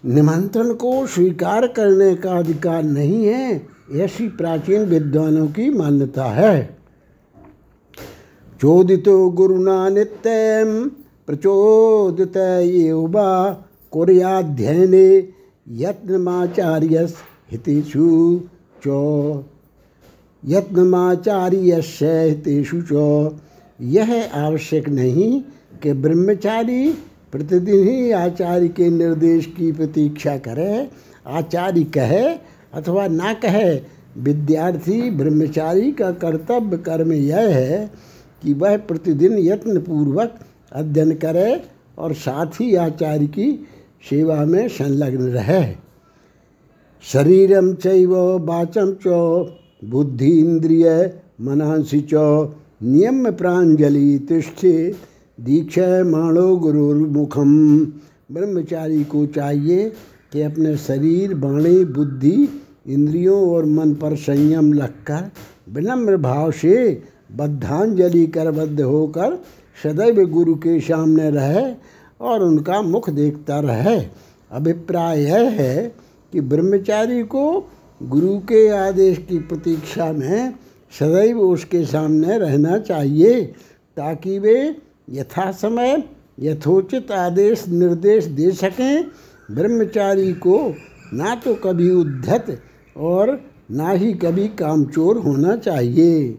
निमंत्रण 0.04 0.72
को 0.74 1.06
स्वीकार 1.06 1.66
करने 1.66 2.14
का 2.14 2.38
अधिकार 2.38 2.82
नहीं 2.82 3.24
है, 3.26 3.66
ऐसी 3.92 4.28
प्राचीन 4.28 4.84
विद्वानों 4.84 5.46
की 5.46 5.70
मान्यता 5.70 6.24
है। 6.24 6.78
चोदितो 8.60 9.30
गुरुना 9.30 9.88
नित्यम 9.88 10.88
प्रचोदित 11.26 12.36
युवा 12.64 13.50
कुर्याध्ययने 13.92 15.32
यत्नमाचार्य 15.68 17.08
हितेषु 17.52 18.40
च 18.86 18.88
यत्नमाचार्यस्य 20.44 22.06
हितेषु 22.28 22.82
च। 22.92 23.34
यह 23.80 24.30
आवश्यक 24.34 24.88
नहीं 24.88 25.40
कि 25.82 25.92
ब्रह्मचारी 25.92 26.90
प्रतिदिन 27.32 27.88
ही 27.88 28.10
आचार्य 28.10 28.68
के 28.68 28.88
निर्देश 28.90 29.46
की 29.46 29.72
प्रतीक्षा 29.72 30.36
करे, 30.36 30.90
आचार्य 31.26 31.84
कहे 31.84 32.34
अथवा 32.74 33.06
ना 33.08 33.32
कहे। 33.32 33.80
विद्यार्थी 34.18 35.10
ब्रह्मचारी 35.10 35.92
का 35.92 36.10
कर्तव्य 36.10 36.78
कर्म 36.78 37.12
यह 37.12 37.38
है 37.38 37.90
कि 38.42 38.52
वह 38.52 38.76
प्रतिदिन 38.76 39.38
यत्न 39.38 39.80
पूर्वक 39.80 40.38
अध्ययन 40.72 41.14
करे 41.14 41.62
और 41.98 42.14
साथ 42.14 42.46
ही 42.46 42.74
आचार्य 42.74 43.26
की 43.26 43.66
सेवा 44.10 44.44
में 44.44 44.68
संलग्न 44.68 45.22
रहे। 45.22 45.74
शरीरम 47.02 47.74
चैव 47.74 48.16
वाचम 48.46 48.96
च। 49.06 49.06
बुद्धि 49.84 50.38
इंद्रिय 50.38 51.14
मनांसी 51.40 52.00
च। 52.00 52.12
नियम 52.82 53.30
प्रांजलि 53.30 54.18
तिष्ठे, 54.18 54.94
दीक्षा 55.40 56.04
माणो 56.04 56.56
गुरुर्मुखम। 56.56 57.84
ब्रह्मचारी 58.32 59.04
को 59.04 59.26
चाहिए 59.26 59.92
कि 60.32 60.42
अपने 60.42 60.76
शरीर 60.76 61.34
वाणी 61.34 61.84
बुद्धि, 61.84 62.48
इंद्रियों 62.86 63.50
और 63.50 63.64
मन 63.64 63.94
पर 63.94 64.16
संयम 64.16 64.72
रखकर, 64.74 65.30
विनम्र 65.72 66.16
भाव 66.16 66.50
से 66.50 67.02
बद्धांजलि 67.36 68.26
करबद्ध 68.26 68.80
होकर 68.80 69.38
सदैव 69.82 70.26
गुरु 70.26 70.54
के 70.54 70.80
सामने 70.80 71.30
रहे 71.30 71.74
और 72.20 72.42
उनका 72.42 72.82
मुख 72.82 73.10
देखता 73.10 73.60
रहे। 73.60 74.04
अभिप्राय 74.52 75.20
यह 75.20 75.50
है 75.50 75.94
कि 76.32 76.40
ब्रह्मचारी 76.40 77.22
को 77.22 77.70
गुरु 78.00 78.38
के 78.38 78.68
आदेश 78.68 79.18
की 79.28 79.38
प्रतीक्षा 79.38 80.12
में 80.12 80.54
सदैव 80.92 81.40
उसके 81.40 81.84
सामने 81.84 82.38
रहना 82.38 82.78
चाहिए, 82.78 83.42
ताकि 83.96 84.38
वे 84.38 84.76
यथा 85.10 85.50
समय 85.52 86.02
यथोचित 86.40 87.10
आदेश, 87.12 87.66
निर्देश 87.68 88.24
दे 88.24 88.50
सकें। 88.50 89.10
ब्रह्मचारी 89.50 90.32
को 90.32 90.58
ना 91.12 91.34
तो 91.34 91.54
कभी 91.54 91.90
उद्धत 91.90 92.46
और 92.96 93.40
ना 93.70 93.90
ही 93.90 94.12
कभी 94.14 94.46
कामचोर 94.48 95.18
होना 95.18 95.56
चाहिए। 95.56 96.38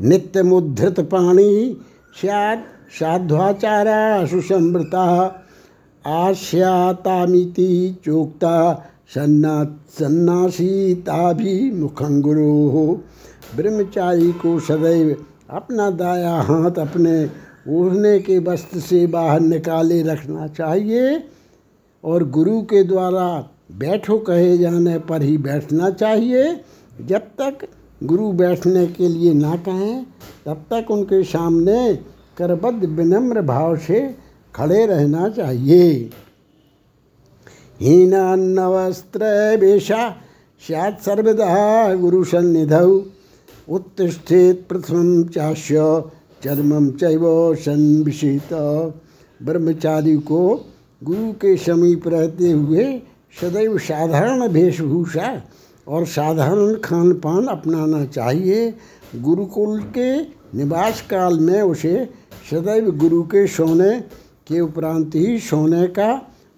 नित्य 0.00 0.42
मुद्धृत 0.42 1.00
पाणी 1.00 1.76
सैद 2.14 2.64
साध्वाचारा 2.90 4.26
सुसमृता 4.26 5.06
आश्यातामिति 6.04 7.96
चोक्ता 8.04 8.54
सन्ना 9.14 9.78
सन्नासीताभिमुखं 9.98 12.20
गुरु। 12.20 12.96
ब्रह्मचारी 13.56 14.32
को 14.32 14.60
सदैव 14.60 15.16
अपना 15.50 15.90
दाया 15.90 16.40
हाथ 16.40 16.70
अपने 16.78 17.30
ओढ़ने 17.68 18.18
के 18.18 18.38
वस्त्र 18.38 18.80
से 18.80 19.06
बाहर 19.06 19.40
निकाले 19.40 20.02
रखना 20.02 20.48
चाहिए 20.48 21.24
और 22.04 22.30
गुरु 22.30 22.62
के 22.62 22.84
द्वारा 22.84 23.48
बैठो 23.78 24.18
कहे 24.18 24.58
जाने 24.58 24.98
पर 24.98 25.22
ही 25.22 25.38
बैठना 25.38 25.90
चाहिए। 25.90 26.60
जब 27.06 27.22
तक 27.40 27.58
गुरु 28.04 28.32
बैठने 28.32 28.86
के 28.86 29.08
लिए 29.08 29.34
ना 29.34 29.56
कहें, 29.56 30.06
तब 30.46 30.64
तक 30.72 30.90
उनके 30.90 31.24
सामने 31.24 31.98
करबद्ध 32.38 32.84
विनम्र 32.84 33.42
भाव 33.42 33.76
से 33.76 34.14
खड़े 34.54 34.86
रहना 34.86 35.28
चाहिए। 35.28 36.10
हीनान्नवस्त्र 37.80 39.24
वेशा 39.60 40.08
स्यात् 40.62 41.02
सर्वदा 41.02 41.50
गुरु 41.94 42.22
सन्निधौ 42.24 42.88
उत्तिष्ठेत 43.68 44.64
प्रथम 44.68 45.22
चाश्य 45.34 45.82
चर्मम 46.44 46.88
चैव 47.00 47.24
संविषित 47.56 48.48
ब्रह्मचारी 49.40 50.16
को 50.30 50.40
गुरु 51.02 51.32
के 51.32 51.56
समीप 51.56 52.08
रहते 52.08 52.50
हुए 52.50 52.86
सदैव 53.40 53.76
साधारण 53.78 54.46
वेशभूषा 54.48 55.30
और 55.86 56.06
साधारण 56.06 56.74
खान 56.84 57.12
पान 57.14 57.46
अपनाना 57.46 58.04
चाहिए। 58.06 58.70
गुरुकुल 59.22 59.80
के 59.96 60.10
निवास 60.58 61.00
काल 61.10 61.38
में 61.40 61.60
उसे 61.62 61.94
सदैव 62.50 62.90
गुरु 62.98 63.22
के 63.22 63.46
सोने 63.46 63.98
के 64.48 64.60
उपरांत 64.60 65.14
ही 65.14 65.38
सोने 65.40 65.86
का 65.98 66.10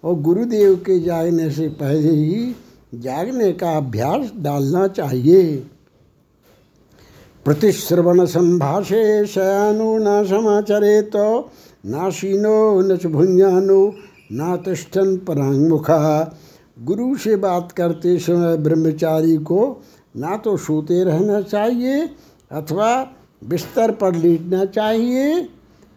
और 0.05 0.21
गुरुदेव 0.21 0.75
के 0.77 0.99
जागने 1.01 1.51
से 1.51 1.69
पहले 1.69 2.11
ही 2.11 2.55
जागने 2.95 3.53
का 3.53 3.77
अभ्यास 3.77 4.31
डालना 4.37 4.87
चाहिए। 4.89 5.43
प्रतिश्रवण 7.45 8.25
संभाषे 8.27 9.27
शयानो 9.27 9.97
न 9.99 10.25
समाचरे 10.27 11.01
तो 11.03 11.51
नाशीनो 11.87 12.81
न 12.81 12.97
भुंजानो 13.07 13.81
ना 14.33 14.57
तिष्ठन 14.57 15.17
परांगमुखा 15.17 16.37
गुरु 16.79 17.17
से 17.17 17.37
बात 17.37 17.73
करते 17.73 18.19
समय 18.19 18.57
ब्रह्मचारी 18.57 19.37
को 19.37 19.83
ना 20.17 20.37
तो 20.37 20.57
सोते 20.57 21.03
रहना 21.05 21.41
चाहिए 21.41 22.01
अथवा 22.51 22.91
बिस्तर 23.45 23.91
पर 23.91 24.15
लेटना 24.15 24.65
चाहिए, 24.65 25.49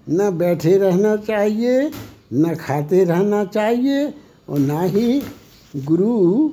न 0.09 0.29
बैठे 0.37 0.77
रहना 0.77 1.15
चाहिए 1.17 1.91
न 2.31 2.55
खाते 2.55 3.03
रहना 3.03 3.45
चाहिए 3.45 4.13
और 4.49 4.59
ना 4.59 4.81
ही 4.81 5.21
गुरु 5.75 6.49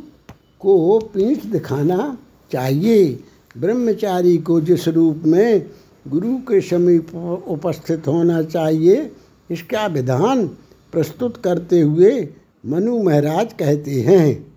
को 0.61 0.99
पीठ 1.15 1.47
दिखाना 1.47 2.19
चाहिए। 2.51 3.19
ब्रह्मचारी 3.57 4.39
को 4.39 4.61
जिस 4.61 4.89
रूप 4.89 5.23
में 5.27 5.71
गुरु 6.09 6.39
के 6.49 6.61
समीप 6.61 7.15
उपस्थित 7.49 8.03
होना 8.07 8.43
चाहिए, 8.43 9.11
इसका 9.51 9.87
विधान 9.87 10.47
प्रस्तुत 10.93 11.37
करते 11.37 11.81
हुए 11.81 12.29
मनु 12.67 13.03
महाराज 13.03 13.53
कहते 13.53 14.01
हैं। 14.01 14.51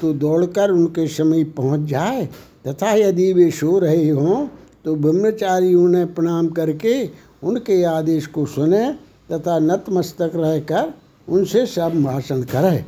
तो 0.00 0.12
दौड़कर 0.14 0.70
उनके 0.70 1.06
समीप 1.06 1.54
पहुँच 1.56 1.88
जाए। 1.90 2.28
तथा 2.66 2.92
यदि 2.92 3.32
वे 3.32 3.50
सो 3.50 3.78
रहे 3.78 4.08
हों 4.08 4.46
तो 4.84 4.94
ब्रह्मचारी 4.96 5.74
उन्हें 5.74 6.14
प्रणाम 6.14 6.48
करके 6.48 6.94
उनके 7.42 7.82
आदेश 7.84 8.26
को 8.26 8.44
सुने 8.46 8.90
तथा 9.32 9.58
नतमस्तक 9.58 10.32
रहकर 10.34 10.92
उनसे 11.28 11.64
सब 11.66 12.02
भाषण 12.04 12.42
करे। 12.42 12.84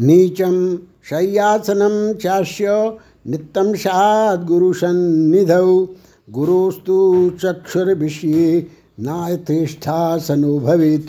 नीचम 0.00 0.76
शय्यासनम 1.10 2.12
चाष्य 2.12 2.98
नित्यम 3.26 3.74
साद 3.74 4.44
गुरु 4.46 4.72
सन्निधौ 4.72 5.86
गुरुस्तु 6.28 6.98
चक्षुर 7.42 7.94
विषय 8.98 9.02
नायथेष्ठासनो 9.02 10.58
भवित 10.58 11.06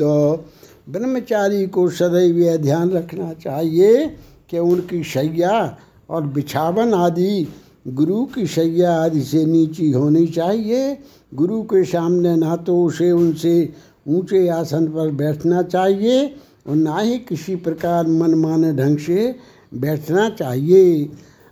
ब्रह्मचारी 0.89 1.67
को 1.67 1.89
सदैव 1.89 2.37
यह 2.37 2.57
ध्यान 2.57 2.91
रखना 2.91 3.33
चाहिए 3.33 4.07
कि 4.49 4.59
उनकी 4.59 5.03
शैया 5.03 5.77
और 6.09 6.23
बिछावन 6.23 6.93
आदि, 6.93 7.47
गुरु 7.87 8.25
की 8.25 8.47
शैया 8.47 9.03
आदि 9.03 9.21
से 9.21 9.45
नीची 9.45 9.91
होनी 9.91 10.27
चाहिए। 10.27 10.97
गुरु 11.35 11.63
के 11.63 11.83
सामने 11.83 12.35
ना 12.35 12.55
तो 12.55 12.83
उसे 12.83 13.11
उनसे 13.11 13.73
ऊँचे 14.07 14.47
आसन 14.47 14.87
पर 14.87 15.11
बैठना 15.11 15.61
चाहिए 15.61 16.35
और 16.67 16.75
ना 16.75 16.99
ही 16.99 17.17
किसी 17.19 17.55
प्रकार 17.55 18.07
मनमाने 18.07 18.73
ढंग 18.73 18.97
से 18.97 19.35
बैठना 19.73 20.29
चाहिए। 20.29 21.09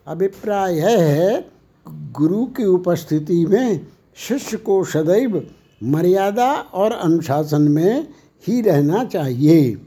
अभिप्राय 0.08 0.76
यह 0.76 1.00
है, 1.00 1.46
गुरु 1.88 2.46
की 2.46 2.66
उपस्थिति 2.66 3.46
में 3.46 3.88
शिष्य 4.16 4.58
को 4.58 4.84
सदैव 4.84 5.48
मर्यादा 5.82 6.52
और 6.74 6.92
अनुशासन 6.92 7.62
में 7.62 8.08
ही 8.48 8.62
रहना 8.62 9.04
चाहिए। 9.04 9.78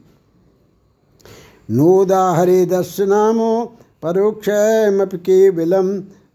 नोदा 1.70 2.30
हरे 2.32 2.64
दस 2.66 2.96
नामो 3.00 3.64
परोक्षमपि 4.02 5.18
केवलम 5.18 5.86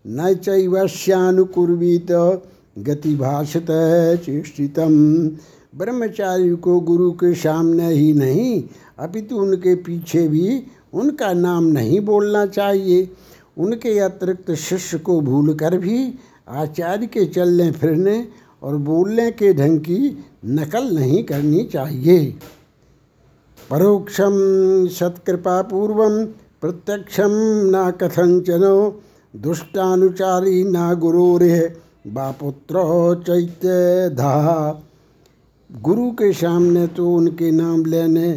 न 0.07 0.33
चैवश्यानुकुर्वीत 0.35 2.11
गति 2.79 3.15
भाषत 3.15 3.67
ब्रह्मचारी 5.75 6.55
को 6.55 6.79
गुरु 6.79 7.11
के 7.11 7.33
सामने 7.35 7.87
ही 7.87 8.13
नहीं, 8.13 8.63
अपितु 8.99 9.35
उनके 9.35 9.75
पीछे 9.75 10.27
भी 10.27 10.63
उनका 10.93 11.31
नाम 11.33 11.63
नहीं 11.63 11.99
बोलना 11.99 12.45
चाहिए। 12.45 13.07
उनके 13.57 13.97
अतिरिक्त 13.99 14.51
शिष्य 14.51 14.97
को 14.97 15.19
भूल 15.21 15.53
कर 15.53 15.77
भी 15.77 16.13
आचार्य 16.49 17.07
के 17.07 17.25
चलने 17.25 17.71
फिरने 17.71 18.27
और 18.61 18.75
बोलने 18.77 19.29
के 19.31 19.53
ढंग 19.53 19.79
की 19.79 20.17
नकल 20.45 20.89
नहीं 20.95 21.23
करनी 21.23 21.63
चाहिए। 21.63 22.25
परोक्षम 23.69 24.35
सत्कृपा 24.89 25.61
पूर्व 25.61 26.07
प्रत्यक्षम 26.61 27.31
न 27.75 27.89
कथंचनो 28.01 28.75
दुष्टानुचारी 29.33 30.63
न 30.63 30.93
गुरोरे 30.99 31.59
बापुत्र 32.07 32.79
चैत्य 33.27 34.09
धा। 34.15 34.83
गुरु 35.69 36.09
के 36.11 36.31
सामने 36.33 36.85
तो 36.87 37.09
उनके 37.15 37.51
नाम 37.51 37.85
लेने 37.85 38.31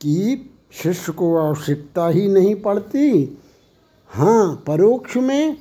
की 0.00 0.50
शिष्य 0.72 1.12
को 1.12 1.36
आवश्यकता 1.38 2.08
ही 2.08 2.26
नहीं 2.28 2.54
पड़ती। 2.54 3.38
हाँ 4.10 4.62
परोक्ष 4.66 5.16
में 5.16 5.56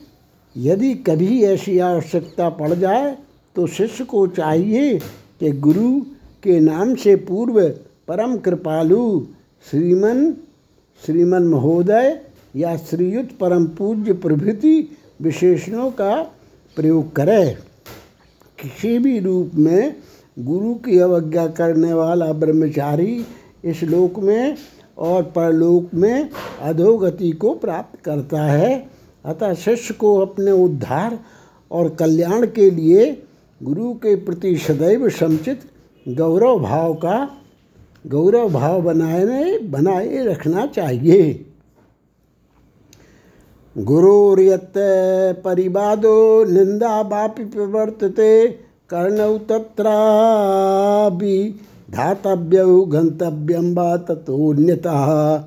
यदि 0.56 0.94
कभी 1.08 1.42
ऐसी 1.44 1.78
आवश्यकता 1.80 2.50
पड़ 2.52 2.74
जाए 2.74 3.18
तो 3.56 3.68
शिष्य 3.68 4.04
को 4.04 4.28
चाहिए 4.28 5.00
कि 5.40 5.52
गुरु 5.52 6.00
के 6.44 6.60
नाम 6.60 6.96
से 6.96 7.16
पूर्व 7.16 7.62
परम 8.08 8.38
कृपालु 8.38 9.26
श्रीमन 9.72 10.32
श्रीमन 11.06 11.44
महोदय 11.44 12.22
या 12.56 12.78
श्रीयुत 12.78 13.38
परम 13.38 13.66
पूज्य 13.66 14.14
प्रभृति 14.14 14.98
विशेषणों 15.22 15.92
का 15.92 16.24
प्रयोग 16.76 17.14
करे। 17.16 17.58
किसी 18.62 18.98
भी 19.00 19.20
रूप 19.20 19.52
में 19.56 19.96
गुरु 20.40 20.74
की 20.76 21.00
अवज्ञा 21.00 21.48
करने 21.48 21.94
वाला 21.94 22.32
ब्रह्मचारी 22.34 23.26
इस 23.66 23.84
लोक 23.84 24.20
में 24.20 24.58
और 24.98 25.24
परलोक 25.24 25.94
में 25.94 26.30
अधोगति 26.62 27.32
को 27.32 27.54
प्राप्त 27.54 28.00
करता 28.00 28.44
है। 28.44 28.90
अतः 29.26 29.54
शिष्य 29.54 29.94
को 29.94 30.18
अपने 30.18 30.52
उद्धार 30.52 31.20
और 31.72 31.90
कल्याण 31.90 32.46
के 32.48 32.70
लिए 32.70 33.24
गुरु 33.64 33.94
के 33.94 34.16
प्रति 34.16 34.58
सदैव 34.58 35.10
समुचित 35.10 35.62
गौरव 36.08 36.60
भाव 36.60 36.94
का 36.94 37.30
गौरव 38.08 38.50
भाव 38.50 38.82
बनाए 38.82 39.58
बनाए 39.58 40.26
रखना 40.26 40.66
चाहिए। 40.66 41.46
गुरुर्यत 43.78 44.74
परिवादो 45.44 46.46
निंदा 46.46 47.04
बापि 47.04 47.46
प्रवर्तते, 47.46 48.48
कर्णौ 48.90 49.38
तत्रापि 49.38 51.60
धातव्य 51.92 52.88
गंतव्यम 52.88 53.80
व 53.80 55.44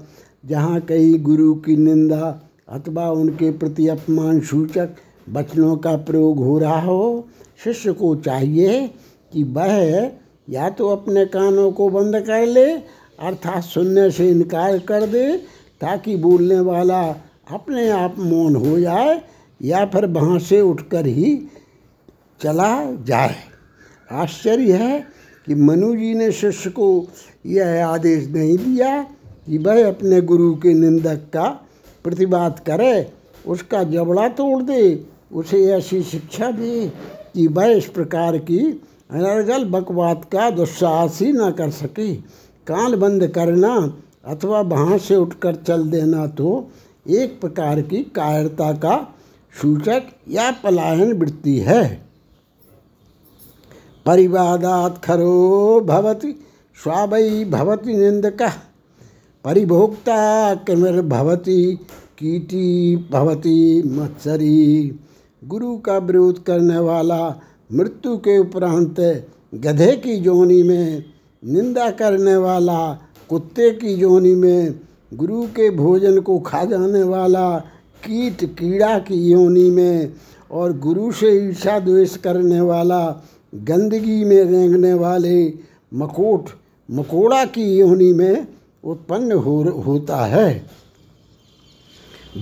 जहाँ 0.46 0.80
कई 0.80 1.18
गुरु 1.18 1.54
की 1.54 1.76
निंदा 1.76 2.40
अथवा 2.68 3.10
उनके 3.10 3.50
प्रति 3.50 3.88
अपमान 3.88 4.40
सूचक 4.40 4.88
वचनों 5.32 5.76
का 5.76 5.96
प्रयोग 5.96 6.38
हो 6.38 6.58
रहा 6.58 6.80
हो 6.80 7.28
शिष्य 7.64 7.92
को 7.92 8.14
चाहिए 8.16 8.86
कि 9.32 9.42
वह 9.42 10.10
या 10.50 10.68
तो 10.70 10.88
अपने 10.88 11.24
कानों 11.26 11.70
को 11.72 11.88
बंद 11.88 12.20
कर 12.20 12.46
ले, 12.46 12.72
अर्थात 13.18 13.62
सुनने 13.64 14.10
से 14.10 14.28
इनकार 14.30 14.78
कर 14.78 15.06
दे, 15.06 15.36
ताकि 15.80 16.16
बोलने 16.16 16.60
वाला 16.60 17.02
अपने 17.50 17.88
आप 17.90 18.18
मौन 18.18 18.56
हो 18.56 18.78
जाए, 18.80 19.20
या 19.62 19.84
फिर 19.86 20.06
वहाँ 20.06 20.38
से 20.38 20.60
उठकर 20.60 21.06
ही 21.06 21.36
चला 22.40 22.90
जाए। 23.04 23.36
आश्चर्य 24.12 24.72
है 24.72 25.00
कि 25.46 25.54
मनु 25.54 25.94
जी 25.96 26.14
ने 26.14 26.30
शिष्य 26.32 26.70
को 26.70 27.06
यह 27.46 27.86
आदेश 27.86 28.28
नहीं 28.28 28.56
दिया 28.58 29.02
कि 29.46 29.58
वह 29.58 29.88
अपने 29.88 30.20
गुरु 30.20 30.54
के 30.54 30.74
निंदक 30.74 31.28
का 31.34 31.48
प्रतिवाद 32.04 32.58
करे, 32.58 33.12
उसका 33.46 33.82
जबड़ा 33.82 34.28
तोड़ 34.28 34.62
दे, 34.62 35.06
उसे 35.32 35.64
ऐसी 35.72 36.02
शिक्षा 36.02 36.50
दे 36.50 36.92
कि 37.34 37.46
वह 37.46 37.66
इस 37.66 37.86
प्रकार 37.86 38.38
की 38.38 38.58
अनर्गल 39.10 39.64
बकवाद 39.64 40.24
का 40.32 40.48
दुस्साहस 40.50 41.20
ही 41.22 41.32
न 41.32 41.50
कर 41.50 41.70
सके। 41.70 42.14
कान 42.66 42.96
बंद 42.96 43.26
करना 43.28 43.74
अथवा 44.24 44.60
वहाँ 44.60 44.98
से 44.98 45.16
उठकर 45.16 45.54
चल 45.56 45.88
देना 45.90 46.26
तो 46.26 46.70
एक 47.06 47.40
प्रकार 47.40 47.80
की 47.80 48.02
कायरता 48.14 48.72
का 48.72 48.96
सूचक 49.54 50.02
या 50.28 50.50
पलायन 50.64 51.12
वृत्ति 51.12 51.58
है। 51.58 51.84
परिवादात 54.06 55.00
खरो 55.04 55.80
भवति 55.80 56.32
स्वावई 56.76 57.44
भवति 57.44 57.96
निंदक। 57.96 58.42
परिभोक्ता 59.44 60.54
किमिर्भवति 60.54 61.62
कीटी 62.18 62.96
भवति 63.10 63.82
मत्सरी। 63.86 64.86
गुरु 65.44 65.76
का 65.76 65.98
विरोध 65.98 66.44
करने 66.44 66.78
वाला 66.78 67.40
मृत्यु 67.72 68.16
के 68.16 68.38
उपरांत 68.38 69.26
गधे 69.54 69.96
की 69.96 70.16
जोनी 70.16 70.62
में 70.62 71.04
निंदा 71.44 71.90
करने 71.90 72.36
वाला, 72.36 72.98
कुत्ते 73.28 73.70
की 73.70 73.94
जोनी 73.96 74.34
में 74.34 74.80
गुरु 75.14 75.46
के 75.46 75.70
भोजन 75.70 76.20
को 76.20 76.38
खा 76.38 76.64
जाने 76.64 77.02
वाला, 77.02 77.58
कीट, 78.04 78.44
कीड़ा 78.44 78.98
की 78.98 79.30
योनी 79.30 79.70
में 79.70 80.12
और 80.50 80.78
गुरु 80.78 81.12
से 81.12 81.46
ईर्षा 81.46 81.78
द्वेष 81.78 82.16
करने 82.16 82.60
वाला, 82.60 83.24
गंदगी 83.54 84.24
में 84.24 84.44
रेंगने 84.44 84.94
वाले 84.94 85.54
मकोट, 85.94 86.48
मकोड़ा 86.90 87.44
की 87.44 87.76
योनि 87.76 88.12
में 88.12 88.46
उत्पन्न 88.84 89.32
हो, 89.32 89.62
होता 89.62 90.16
है। 90.16 90.66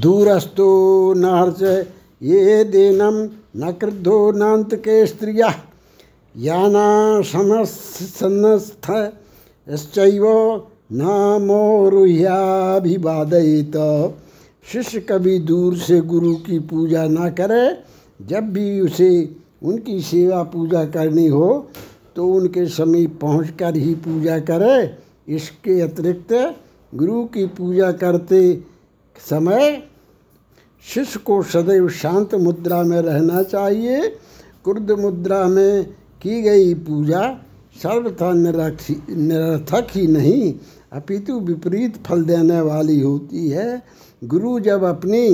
दूरस्थो 0.00 1.14
नहर्ष 1.16 1.88
ये 2.22 2.64
देनम 2.64 3.16
न 3.56 3.70
क्रुद्धो 3.72 4.32
के 4.74 5.06
स्त्रिया, 5.06 5.48
याना 6.34 7.20
सनस्थ 7.22 8.86
श्चैव 9.66 10.24
न 10.92 11.02
मोरुह्याभिवादयित 11.42 12.16
शिष्य 14.66 15.00
कभी 15.00 15.38
दूर 15.40 15.76
से 15.76 16.00
गुरु 16.02 16.34
की 16.46 16.58
पूजा 16.60 17.06
ना 17.08 17.28
करे, 17.30 17.64
जब 18.20 18.52
भी 18.52 18.80
उसे 18.80 19.10
उनकी 19.62 20.00
सेवा 20.00 20.42
पूजा 20.44 20.84
करनी 20.86 21.26
हो 21.28 21.66
तो 22.16 22.26
उनके 22.28 22.66
समीप 22.68 23.18
पहुंचकर 23.20 23.76
ही 23.76 23.94
पूजा 23.94 24.38
करे। 24.40 24.76
इसके 25.28 25.80
अतिरिक्त 25.80 26.32
गुरु 26.92 27.24
की 27.24 27.46
पूजा 27.48 27.90
करते 27.92 28.42
समय 29.26 29.82
शिष्य 30.84 31.20
को 31.20 31.42
सदैव 31.42 31.88
शांत 31.88 32.34
मुद्रा 32.34 32.82
में 32.82 33.00
रहना 33.00 33.42
चाहिए। 33.42 34.08
क्रुद्ध 34.64 34.90
मुद्रा 34.90 35.44
में 35.44 35.84
की 36.22 36.40
गई 36.42 36.74
पूजा 36.74 37.22
सर्वथा 37.76 38.32
निरर्थक 38.32 39.86
ही 39.90 40.06
नहीं, 40.06 40.54
अपितु 40.92 41.38
विपरीत 41.40 41.96
फल 42.06 42.24
देने 42.24 42.60
वाली 42.60 43.00
होती 43.00 43.48
है। 43.48 43.82
गुरु 44.22 44.58
जब 44.60 44.84
अपनी 44.84 45.28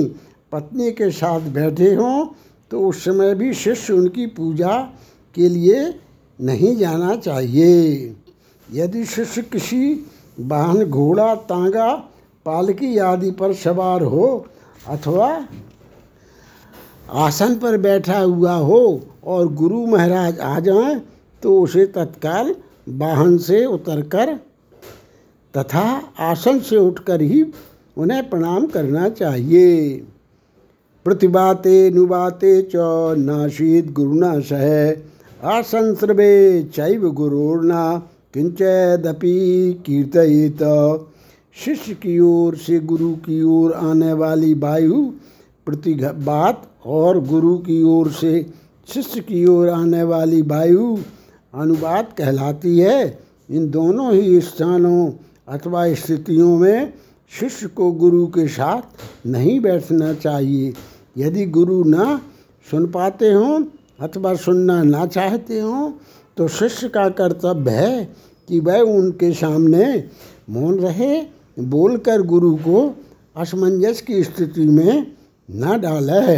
पत्नी 0.51 0.91
के 0.91 1.09
साथ 1.11 1.49
बैठे 1.51 1.93
हों 1.95 2.25
तो 2.71 2.81
उस 2.87 3.03
समय 3.03 3.33
भी 3.35 3.53
शिष्य 3.53 3.93
उनकी 3.93 4.25
पूजा 4.27 4.77
के 5.35 5.49
लिए 5.49 5.83
नहीं 6.39 6.75
जाना 6.77 7.15
चाहिए। 7.15 8.15
यदि 8.69 9.03
शिष्य 9.05 9.41
किसी 9.43 10.05
वाहन 10.39 10.83
घोड़ा, 10.83 11.35
तांगा, 11.35 11.93
पालकी 12.45 12.97
आदि 12.97 13.31
पर 13.31 13.53
सवार 13.53 14.03
हो 14.03 14.45
अथवा 14.89 15.29
आसन 17.25 17.55
पर 17.55 17.77
बैठा 17.77 18.19
हुआ 18.19 18.53
हो 18.53 18.81
और 19.23 19.47
गुरु 19.53 19.85
महाराज 19.87 20.39
आ 20.39 20.59
जाएँ 20.59 20.99
तो 21.43 21.61
उसे 21.61 21.85
तत्काल 21.95 22.53
वाहन 22.99 23.37
से 23.37 23.65
उतरकर 23.65 24.35
तथा 25.53 25.85
आसन 26.19 26.59
से 26.59 26.77
उठकर 26.77 27.21
ही 27.21 27.41
उन्हें 27.97 28.29
प्रणाम 28.29 28.65
करना 28.67 29.09
चाहिए। 29.09 29.67
प्रतिबाते 31.05 31.89
नुबाते 31.89 32.61
च 32.61 32.73
नाशीत 33.19 33.91
गुरुना 33.91 34.39
सह 34.39 34.65
आसन 34.89 35.49
आसंस्रवे 35.49 36.63
चैव 36.75 37.09
गुरुर्ना 37.11 37.83
किंचदपि 38.33 39.37
कीर्तयित। 39.85 40.61
शिष्य 41.55 41.93
की 41.93 42.19
ओर 42.19 42.55
से 42.55 42.79
गुरु 42.79 43.11
की 43.15 43.41
ओर 43.43 43.71
आने 43.73 44.13
वाली 44.13 44.53
वायु 44.53 45.03
प्रतिबात 45.65 46.67
और 46.85 47.19
गुरु 47.27 47.57
की 47.57 47.81
ओर 47.83 48.11
से 48.11 48.45
शिष्य 48.87 49.19
की 49.19 49.45
ओर 49.45 49.69
आने 49.69 50.03
वाली 50.03 50.41
वायु 50.41 50.97
अनुवाद 51.53 52.13
कहलाती 52.17 52.79
है। 52.79 53.19
इन 53.49 53.69
दोनों 53.69 54.13
ही 54.13 54.39
स्थानों 54.41 55.11
अथवा 55.47 55.93
स्थितियों 55.93 56.57
में 56.57 56.93
शिष्य 57.31 57.67
को 57.67 57.91
गुरु 57.91 58.27
के 58.27 58.47
साथ 58.47 59.27
नहीं 59.27 59.59
बैठना 59.59 60.13
चाहिए। 60.13 60.73
यदि 61.17 61.45
गुरु 61.45 61.83
ना 61.83 62.21
सुन 62.71 62.85
पाते 62.87 63.31
हों 63.33 63.63
अथवा 63.99 64.33
सुनना 64.35 64.83
ना 64.83 65.05
चाहते 65.05 65.59
हों 65.59 65.91
तो 66.37 66.47
शिष्य 66.47 66.87
का 66.87 67.09
कर्तव्य 67.09 67.71
है 67.71 68.05
कि 68.49 68.59
वह 68.59 68.79
उनके 68.79 69.31
सामने 69.31 70.03
मौन 70.49 70.79
रहे 70.79 71.38
बोलकर 71.59 72.21
गुरु 72.21 72.55
को 72.55 72.95
असमंजस 73.37 74.01
की 74.01 74.23
स्थिति 74.23 74.61
में 74.61 75.15
न 75.51 75.81
डाले। 75.81 76.37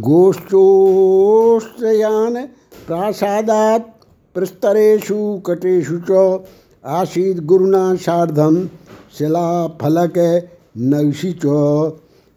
गोष्ठोष्टयान 0.00 2.46
प्रासादात 2.86 4.00
प्रस्तरेषु 4.34 5.42
कटेषु 5.46 6.00
च 6.10 6.44
आसीत् 6.84 7.40
गुरुना 7.40 7.94
सार्धम 7.94 8.68
शिलाफलक 9.18 10.48
नवसी 10.78 11.32
च। 11.44 11.46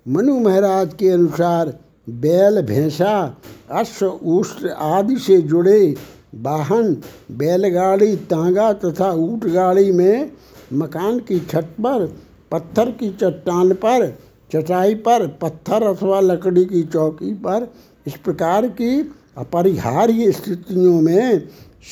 मनु 0.07 0.39
महाराज 0.39 0.93
के 0.93 1.09
अनुसार 1.09 1.79
बैल, 2.09 2.61
भैंसा, 2.61 3.37
अश्व 3.71 4.05
उष्ट्र 4.05 4.69
आदि 4.69 5.17
से 5.17 5.41
जुड़े 5.41 5.95
वाहन 6.35 6.97
बैलगाड़ी, 7.31 8.15
तांगा 8.15 8.73
तथा 8.73 9.11
ऊँट 9.11 9.45
गाड़ी 9.45 9.91
में 9.91 10.31
मकान 10.73 11.19
की 11.19 11.39
छत 11.39 11.67
पर, 11.79 12.15
पत्थर 12.51 12.91
की 12.91 13.09
चट्टान 13.09 13.73
पर, 13.73 14.17
चटाई 14.53 14.95
पर, 14.95 15.27
पत्थर 15.27 15.83
अथवा 15.83 16.19
लकड़ी 16.19 16.65
की 16.65 16.83
चौकी 16.83 17.33
पर 17.33 17.73
इस 18.07 18.13
प्रकार 18.13 18.67
की 18.67 19.13
अपरिहार्य 19.37 20.31
स्थितियों 20.31 21.01
में 21.01 21.47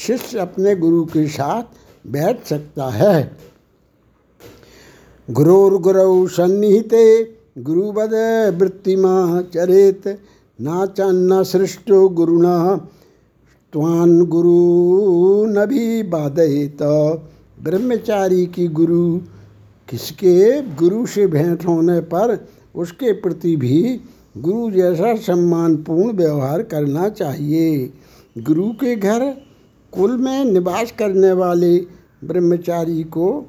शिष्य 0.08 0.40
अपने 0.40 0.76
गुरु 0.76 1.06
के 1.06 1.28
साथ 1.28 1.64
बैठ 2.08 2.46
सकता 2.46 2.90
है। 2.90 3.38
गुरुर्गुरौ 5.30 6.28
सन्निहिते, 6.28 7.36
गुरुवद 7.58 8.14
वृत्तिमा 8.60 9.42
चरेत 9.42 10.08
नाचन्न 10.62 11.44
सृष्टो 11.44 12.10
गुरुना 12.10 12.88
त्वान 13.74 14.26
गुरु 14.26 15.46
नभी 15.46 15.80
भी 15.80 16.04
बाधयत 16.04 16.78
ब्रह्मचारी 17.64 18.46
की 18.46 18.68
गुरु। 18.68 19.18
किसके? 19.90 20.62
गुरु 20.62 21.06
से 21.06 21.28
भेंट 21.28 21.68
होने 21.68 22.00
पर 22.00 22.48
उसके 22.76 23.12
प्रति 23.12 23.56
भी 23.56 24.02
गुरु 24.38 24.72
जैसा 24.72 25.16
सम्मानपूर्ण 25.16 26.14
व्यवहार 26.14 26.64
करना 26.64 27.10
चाहिए। 27.10 27.94
गुरु 28.38 28.70
के 28.70 28.96
घर 28.96 29.20
कुल 29.92 30.18
में 30.18 30.46
निवास 30.46 30.94
करने 31.00 31.32
वाले 31.32 31.78
ब्रह्मचारी 32.24 33.04
को 33.04 33.46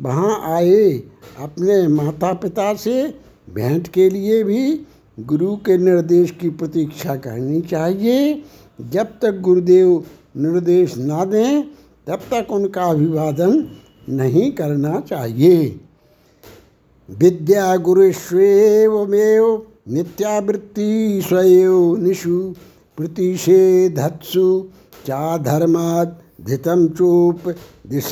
वहाँ 0.00 0.56
आए 0.56 1.02
अपने 1.38 1.88
माता 1.88 2.32
पिता 2.32 2.74
से 2.74 3.14
भेंट 3.54 3.88
के 3.88 4.10
लिए 4.10 4.44
भी 4.44 4.80
गुरु 5.20 5.56
के 5.56 5.78
निर्देश 5.78 6.30
की 6.30 6.50
प्रतीक्षा 6.50 7.16
करनी 7.16 7.60
चाहिए। 7.60 8.42
जब 8.80 9.06
तक 9.22 9.40
गुरुदेव 9.40 10.04
निर्देश 10.36 10.96
ना 10.96 11.24
दें, 11.24 11.62
तब 12.06 12.20
तक 12.32 12.52
उनका 12.52 12.84
अभिवादन 12.84 13.68
नहीं 14.08 14.52
करना 14.52 15.00
चाहिए। 15.00 15.80
विद्या 17.10 17.76
गुरुष्वेवमेव 17.76 19.66
नित्यावृत्ति 19.88 21.20
स्वयं 21.28 22.02
निषु 22.02 22.54
प्रतिषेधत्सु, 22.96 24.64
चाधर्मात् 25.06 26.42
धितम 26.46 26.88
चोप, 26.88 27.48
दिश 27.86 28.10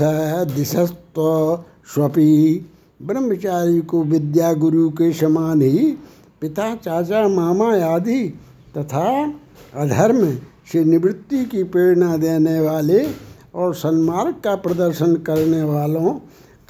दिशस्व 0.57 1.65
स्वपी। 1.95 2.67
ब्रह्मचारी 3.03 3.81
को 3.81 4.03
विद्या 4.03 4.53
गुरु 4.53 4.91
के 4.91 5.13
समान 5.13 5.63
ही 5.63 5.97
पिता, 6.41 6.75
चाचा, 6.75 7.29
मामा 7.29 7.77
आदि 7.77 8.29
तथा 8.77 9.35
अधर्म 9.75 10.39
से 10.73 10.85
निवृत्ति 10.85 11.45
की 11.45 11.63
प्रेरणा 11.65 12.17
देने 12.17 12.61
वाले 12.61 13.07
और 13.55 13.75
सन्मार्ग 13.75 14.35
का 14.45 14.55
प्रदर्शन 14.57 15.15
करने 15.17 15.63
वालों 15.63 16.13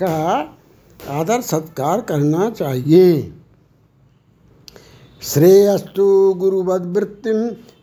का 0.03 0.17
आदर 1.11 1.41
सत्कार 1.41 2.01
करना 2.01 2.51
चाहिए। 2.51 3.33
श्रेयस्तु 5.23 6.35
गुरुवद्वृत्तिम 6.35 7.37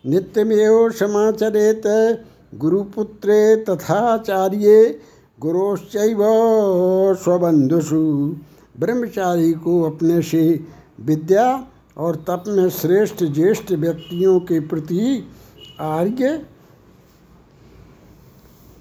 नित्यमेव 0.09 0.89
समाचरेत 0.91 1.83
गुरुपुत्रे 2.55 3.55
तथाचार्य, 3.65 4.99
गुरोश्चैव 5.39 6.19
स्वबंधुषु 7.23 8.01
ब्रह्मचारी 8.79 9.51
को 9.53 9.81
अपने 9.81 10.21
से 10.21 10.43
विद्या 11.01 11.47
और 11.97 12.15
तप 12.15 12.43
में 12.47 12.69
श्रेष्ठ 12.69 13.23
ज्येष्ठ 13.23 13.71
व्यक्तियों 13.71 14.39
के 14.39 14.59
प्रति 14.59 15.29
आर्य 15.83 16.45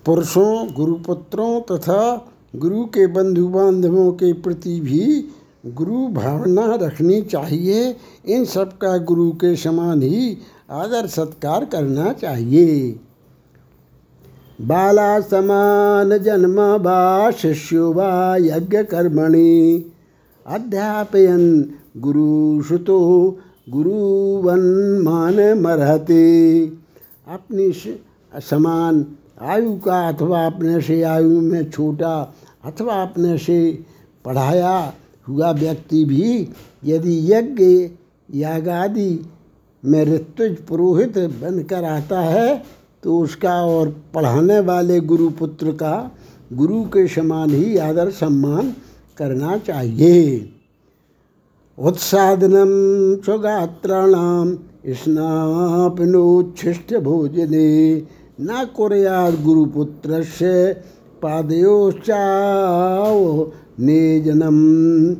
पुरुषों, 0.06 0.74
गुरुपुत्रों 0.74 1.60
तथा 1.60 2.32
गुरु 2.56 2.84
के 2.84 3.06
बंधु 3.06 3.48
बांधवों 3.48 4.12
के 4.12 4.32
प्रति 4.32 4.80
भी 4.80 5.28
गुरु 5.66 6.08
भावना 6.08 6.74
रखनी 6.74 7.22
चाहिए। 7.22 7.96
इन 8.26 8.44
सब 8.44 8.78
का 8.78 8.96
गुरु 8.98 9.30
के 9.30 9.56
समान 9.56 10.02
ही 10.02 10.38
आदर 10.70 11.06
सत्कार 11.06 11.64
करना 11.64 12.12
चाहिए। 12.12 13.00
बाला 14.60 15.20
समान 15.20 16.18
जन्म 16.18 16.56
बा 16.56 17.30
शिष्यो 17.30 17.92
वा 17.92 18.36
यज्ञ 18.36 18.82
कर्मणि। 18.82 19.92
अध्यापयन 20.46 21.74
गुरु 21.96 22.62
सुतो 22.62 23.38
गुरुवन 23.70 24.60
मान 25.02 25.58
मरहते 25.58 26.66
अपनी 27.32 27.70
समान 28.34 29.04
आयु 29.40 29.76
का 29.76 30.08
अथवा 30.08 30.44
अपने 30.46 30.80
से 30.80 31.02
आयु 31.02 31.40
में 31.40 31.70
छोटा 31.70 32.14
अथवा 32.64 33.02
अपने 33.02 33.36
से 33.38 33.58
पढ़ाया 34.24 34.92
हुआ 35.26 35.50
व्यक्ति 35.52 36.04
भी 36.04 36.48
यदि 36.84 37.16
यज्ञ, 37.32 37.64
यागादि 38.30 39.10
में 39.82 40.04
ऋतुज 40.04 40.56
पुरोहित 40.68 41.18
बनकर 41.42 41.84
आता 41.84 42.20
है 42.20 42.62
तो 43.02 43.18
उसका 43.20 43.54
और 43.66 43.88
पढ़ाने 44.14 44.58
वाले 44.60 45.00
गुरु 45.00 45.28
पुत्र 45.30 45.72
का 45.72 46.10
गुरु 46.52 46.82
के 46.84 47.06
समान 47.08 47.50
ही 47.50 47.76
आदर 47.78 48.10
सम्मान 48.10 48.74
करना 49.18 49.56
चाहिए। 49.58 50.50
उत्सादनम 51.78 52.72
स्वगात्राणाम 53.24 54.54
स्नापनोच्छिष्ट 54.86 56.96
भोजने 56.96 58.02
न 58.40 58.66
कुरयाद 58.76 59.42
गुरुपुत्र 59.42 60.22
से 60.22 60.72
पादयोश्चाव 61.22 63.52
नेजनम। 63.80 65.14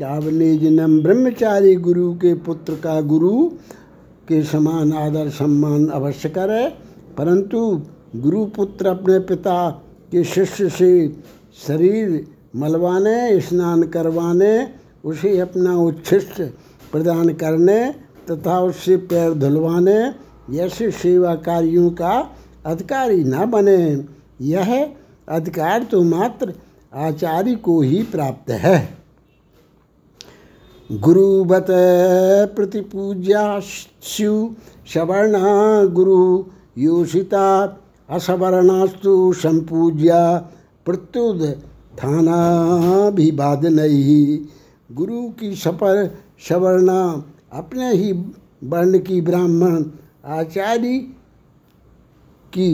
चाव 0.00 0.30
नेजनम। 0.30 1.02
ब्रह्मचारी 1.02 1.76
गुरु 1.76 2.14
के 2.14 2.34
पुत्र 2.34 2.74
का 2.74 3.00
गुरु 3.00 3.50
के 4.28 4.42
समान 4.42 4.92
आदर 4.92 5.30
सम्मान 5.30 5.88
अवश्य 5.88 6.28
करे, 6.28 6.72
परंतु 7.18 7.82
गुरुपुत्र 8.16 8.86
अपने 8.86 9.18
पिता 9.18 9.70
के 10.12 10.24
शिष्य 10.24 10.68
से 10.68 11.14
शरीर 11.66 12.26
मलवाने, 12.56 13.40
स्नान 13.40 13.82
करवाने, 13.82 14.68
उसे 15.04 15.38
अपना 15.38 15.76
उच्छिष्ट 15.76 16.42
प्रदान 16.92 17.34
करने 17.34 18.05
तथा 18.30 18.58
उससे 18.60 18.96
पैर 19.06 19.34
धुलवाने 19.34 19.98
जैसे 20.50 20.90
सेवा 20.90 21.34
कार्यों 21.34 21.90
का 21.90 22.14
अधिकारी 22.66 23.24
न 23.24 23.44
बने। 23.50 24.04
यह 24.40 24.70
अधिकार 25.28 25.82
तो 25.82 26.02
मात्र 26.02 26.54
आचार्य 26.94 27.54
को 27.54 27.80
ही 27.80 28.02
प्राप्त 28.02 28.50
है। 28.50 28.78
गुरुवत 30.90 31.66
प्रतिपूज्या 32.56 33.60
स्यु 33.60 34.34
सवर्ण 34.94 35.34
गुरु 35.92 36.44
योषिता 36.78 37.46
असवर्णास्तु 38.10 39.32
संपूज्या 39.32 40.20
प्रत्युद 40.86 41.42
नहीं 43.72 44.38
गुरु 44.90 45.22
की 45.30 45.54
सपर 45.54 46.06
सवर्ण 46.48 46.90
अपने 47.52 47.92
ही 47.92 48.12
वर्ण 48.64 48.98
की 48.98 49.20
ब्राह्मण 49.20 49.84
आचार्य 50.32 50.98
की 52.52 52.72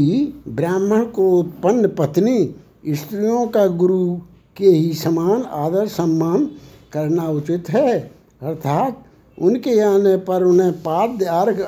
ब्राह्मण 0.48 1.04
को 1.06 1.30
उत्पन्न 1.38 1.88
पत्नी 1.88 2.54
स्त्रियों 2.94 3.46
का 3.46 3.66
गुरु 3.66 4.14
के 4.56 4.68
ही 4.68 4.92
समान 4.94 5.42
आदर 5.42 5.86
सम्मान 5.88 6.44
करना 6.92 7.28
उचित 7.30 7.70
है। 7.70 7.98
अर्थात 8.42 9.04
उनके 9.38 9.78
आने 9.80 10.16
पर 10.26 10.42
उन्हें 10.42 10.72
पाद्य 10.82 11.24
अर्घ 11.24 11.60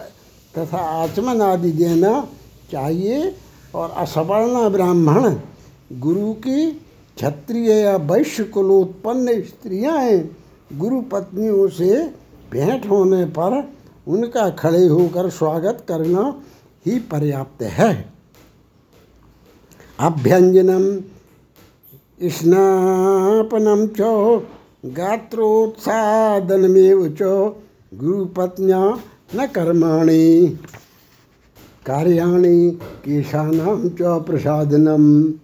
तथा 0.54 0.78
आचमन 1.02 1.40
आदि 1.42 1.70
देना 1.72 2.12
चाहिए 2.70 3.34
और 3.74 3.90
असवर्ण 3.90 4.68
ब्राह्मण, 4.70 5.34
गुरु 6.00 6.32
की 6.32 6.70
क्षत्रिय 7.16 7.70
या 7.72 7.96
वैश्य 8.04 8.44
कुलोत्पन्न 8.44 9.40
स्त्रियाँ 9.42 10.00
गुरु 10.78 11.00
पत्नियों 11.12 11.68
से 11.68 12.02
भेंट 12.52 12.90
होने 12.90 13.24
पर 13.24 13.74
उनका 14.08 14.50
खड़े 14.50 14.86
होकर 14.86 15.30
स्वागत 15.30 15.84
करना 15.88 16.42
ही 16.86 16.98
पर्याप्त 16.98 17.62
है। 17.62 18.12
अभ्यंजनम, 20.00 21.02
स्नापनम 22.28 23.86
च, 23.86 24.00
गात्रोत्सादनमेव 24.86 27.16
च, 27.22 27.52
गुरुपत्न्या 27.94 28.98
न 29.34 29.46
कर्माणि, 29.46 30.58
कार्याणि 31.86 32.78
केशानां 33.04 33.88
च 33.88 33.98
प्रसादनम। 34.02 35.34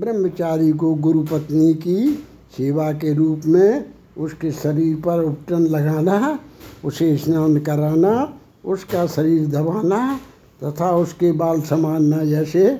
ब्रह्मचारी 0.00 0.72
को 0.72 0.94
गुरुपत्नी 0.94 1.74
की 1.74 2.26
सेवा 2.56 2.92
के 2.92 3.14
रूप 3.14 3.40
में 3.46 3.93
उसके 4.18 4.50
शरीर 4.50 4.96
पर 4.96 5.24
उपटन 5.24 5.60
लगाना, 5.60 6.38
उसे 6.84 7.16
स्नान 7.16 7.58
कराना, 7.58 8.38
उसका 8.64 9.06
शरीर 9.06 9.46
दबाना, 9.46 10.20
तथा 10.64 10.96
उसके 10.96 11.32
बाल 11.32 11.60
समानना 11.60 12.24
जैसे 12.24 12.74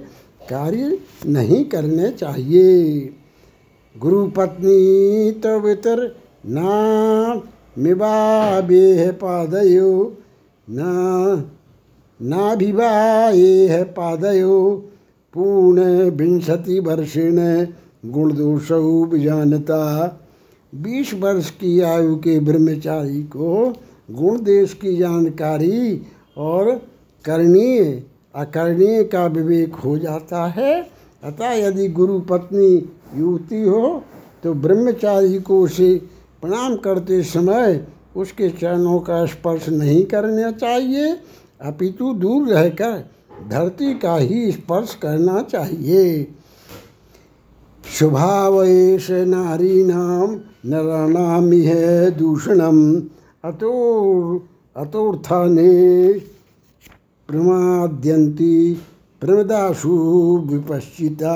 कार्य 0.51 0.99
नहीं 1.27 1.65
करने 1.65 2.11
चाहिए। 2.11 3.01
गुरु 3.99 4.27
पत्नी 4.27 5.31
तो 5.31 5.61
वितर 5.61 6.17
न 6.47 7.43
मिवाबेह 7.79 9.13
पादयो, 9.13 10.17
न 10.71 11.51
नाभिवाए 12.23 13.83
पादयो। 13.83 14.91
पूर्ण 15.35 16.11
विंशति 16.11 16.81
वर्षेण 16.81 17.67
गुणदोषौ 18.07 19.05
विजानता। 19.05 19.81
बीस 20.75 21.15
वर्ष 21.15 21.51
की 21.51 21.81
आयु 21.81 22.17
के 22.17 22.39
ब्रह्मचारी 22.41 23.23
को 23.23 23.73
गुण 24.11 24.43
देश 24.43 24.73
की 24.75 24.97
जानकारी 24.97 26.03
और 26.37 26.71
करणीय, 27.25 28.03
अकरणीय 28.35 29.05
का 29.05 29.27
विवेक 29.27 29.75
हो 29.75 29.99
जाता 29.99 30.47
है। 30.47 30.91
अतः 31.25 31.51
यदि 31.51 31.89
गुरु 31.89 32.19
पत्नी 32.21 32.91
युवती 33.17 33.63
हो 33.63 34.03
तो 34.43 34.55
ब्रह्मचारी 34.55 35.39
को 35.39 35.61
उसे 35.61 35.95
प्रणाम 36.43 36.77
करते 36.77 37.23
समय 37.23 37.87
उसके 38.17 38.49
चरणों 38.51 38.99
का 39.01 39.25
स्पर्श 39.27 39.69
नहीं 39.69 40.05
करना 40.05 40.51
चाहिए। 40.53 41.17
अपितु 41.61 42.13
दूर 42.15 42.49
रहकर 42.49 43.05
धरती 43.49 43.95
का 43.99 44.17
ही 44.17 44.53
स्पर्श 44.53 44.95
करना 44.95 45.43
चाहिए। 45.43 46.27
नाम 48.03 48.55
नराणाम 48.61 50.41
है 50.65 52.11
दूषणम 52.11 52.79
अतो 53.45 53.73
अतोर्थाने 54.77 56.13
प्रमाद्यंती 57.29 58.75
प्रमदासु 59.21 59.91
विपश्चिता। 60.47 61.35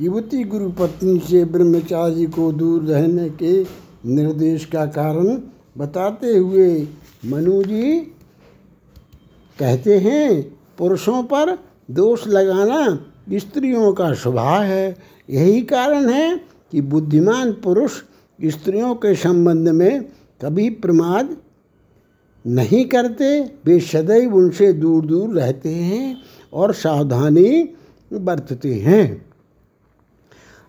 युवती 0.00 0.44
गुरु 0.44 0.68
पत्नी 0.70 1.18
से 1.18 1.44
ब्रह्मचारी 1.44 2.26
को 2.26 2.52
दूर 2.52 2.82
रहने 2.82 3.28
के 3.30 3.62
निर्देश 4.06 4.64
का 4.64 4.86
कारण 4.86 5.38
बताते 5.78 6.36
हुए 6.36 6.88
मनु 7.26 7.62
जी 7.62 8.00
कहते 9.58 9.98
हैं, 9.98 10.42
पुरुषों 10.78 11.22
पर 11.22 11.58
दोष 11.90 12.26
लगाना 12.26 12.98
स्त्रियों 13.32 13.92
का 13.92 14.12
स्वभाव 14.12 14.62
है। 14.62 14.96
यही 15.30 15.62
कारण 15.62 16.08
है 16.10 16.36
कि 16.72 16.80
बुद्धिमान 16.80 17.52
पुरुष 17.52 18.02
स्त्रियों 18.38 18.94
के 18.94 19.14
संबंध 19.14 19.68
में 19.68 20.02
कभी 20.40 20.68
प्रमाद 20.70 21.36
नहीं 22.44 22.84
करते, 22.84 23.40
वे 23.66 23.78
सदैव 23.80 24.34
उनसे 24.34 24.72
दूर 24.72 25.06
दूर 25.06 25.34
रहते 25.34 25.68
हैं 25.68 26.16
और 26.52 26.72
सावधानी 26.74 27.68
बरतते 28.10 28.72
हैं। 28.74 29.26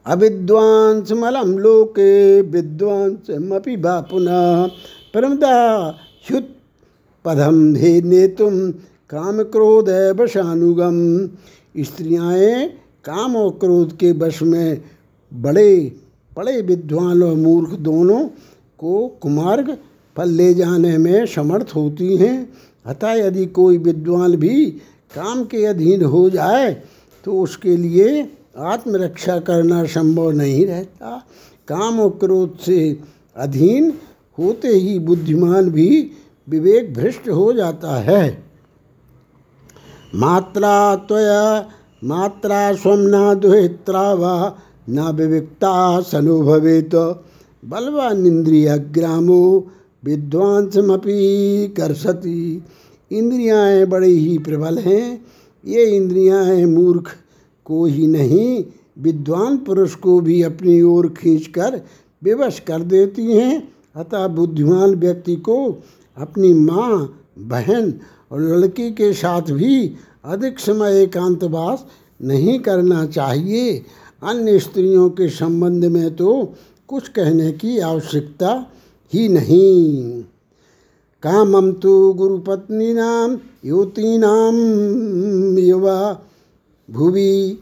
अविद्वांस 0.05 1.11
मलम 1.11 1.57
लोके 1.57 2.41
विद्वांस 2.41 3.31
मपि 3.41 3.77
बा 3.77 3.99
पुनः 4.01 4.65
प्रमदा 5.13 5.89
पदम 7.25 7.55
ने 8.05 8.27
तुम 8.27 8.71
काम 9.09 9.43
क्रोध 9.43 9.89
है 9.89 10.11
वशानुगम 10.11 10.97
स्त्रियाँ 11.75 12.67
काम 13.05 13.35
और 13.35 13.49
क्रोध 13.51 13.97
के 13.97 14.11
वश 14.11 14.41
में 14.41 14.81
बड़े 15.31 16.02
बड़े 16.37 16.61
विद्वान 16.61 17.23
और 17.23 17.35
मूर्ख 17.35 17.69
दोनों 17.79 18.19
को 18.79 19.07
कुमार्ग 19.21 19.77
फल 20.15 20.29
ले 20.29 20.53
जाने 20.53 20.97
में 20.97 21.25
समर्थ 21.25 21.71
होती 21.75 22.15
हैं। 22.17 22.37
अतः 22.85 23.11
यदि 23.11 23.45
कोई 23.45 23.77
विद्वान 23.77 24.35
भी 24.35 24.65
काम 25.15 25.43
के 25.45 25.65
अधीन 25.65 26.03
हो 26.05 26.29
जाए 26.29 26.71
तो 27.25 27.41
उसके 27.41 27.75
लिए 27.77 28.21
आत्मरक्षा 28.57 29.37
करना 29.39 29.83
संभव 29.85 30.31
नहीं 30.31 30.65
रहता। 30.65 31.17
काम 31.67 31.99
और 31.99 32.09
क्रोध 32.19 32.57
से 32.59 32.97
अधीन 33.35 33.93
होते 34.37 34.67
ही 34.67 34.97
बुद्धिमान 34.99 35.69
भी 35.69 35.89
विवेक 36.47 36.93
भ्रष्ट 36.93 37.29
हो 37.29 37.51
जाता 37.53 37.95
है। 38.01 38.43
मात्रा 40.15 40.95
त्वया, 40.95 41.69
मात्रा 42.03 42.73
स्वम्ना 42.73 43.33
दुहित्रा 43.33 44.13
व 44.13 44.55
न 44.89 45.11
विविक्ता 45.15 46.01
सनुभवेत 46.01 46.95
बलवान 47.63 48.25
इंद्रिय 48.25 48.77
ग्रामो 48.77 49.67
विद्वांसमपि 50.03 51.73
करसती 51.77 52.63
इंद्रियाएँ 53.11 53.85
बड़ी 53.85 54.17
ही 54.19 54.37
प्रबल 54.37 54.77
हैं। 54.77 55.25
ये 55.65 55.83
इंद्रियाएँ 55.95 56.65
मूर्ख 56.65 57.11
को 57.65 57.85
ही 57.85 58.07
नहीं, 58.07 58.63
विद्वान 58.99 59.57
पुरुष 59.57 59.95
को 59.95 60.19
भी 60.19 60.41
अपनी 60.41 60.81
ओर 60.81 61.07
खींचकर 61.09 61.81
विवश 62.23 62.59
कर 62.59 62.81
देती 62.81 63.31
हैं। 63.31 63.73
अतः 63.95 64.27
बुद्धिमान 64.27 64.95
व्यक्ति 64.95 65.35
को 65.35 65.57
अपनी 66.17 66.53
माँ, 66.53 67.23
बहन 67.39 67.93
और 68.31 68.41
लड़की 68.41 68.91
के 68.91 69.13
साथ 69.13 69.41
भी 69.41 69.95
अधिक 70.25 70.59
समय 70.59 71.01
एकांतवास 71.03 71.85
नहीं 72.21 72.59
करना 72.59 73.05
चाहिए। 73.05 73.85
अन्य 74.23 74.59
स्त्रियों 74.59 75.09
के 75.09 75.29
संबंध 75.29 75.85
में 75.85 76.15
तो 76.15 76.53
कुछ 76.87 77.07
कहने 77.07 77.51
की 77.51 77.79
आवश्यकता 77.79 78.71
ही 79.13 79.27
नहीं। 79.27 80.23
कामम 81.23 81.71
तो 81.71 82.13
गुरुपत्नी 82.13 82.85
गुरुपत्नीनाम 82.85 83.37
युवतीनाम 83.65 85.57
युवा, 85.57 86.23
भुवि 86.91 87.59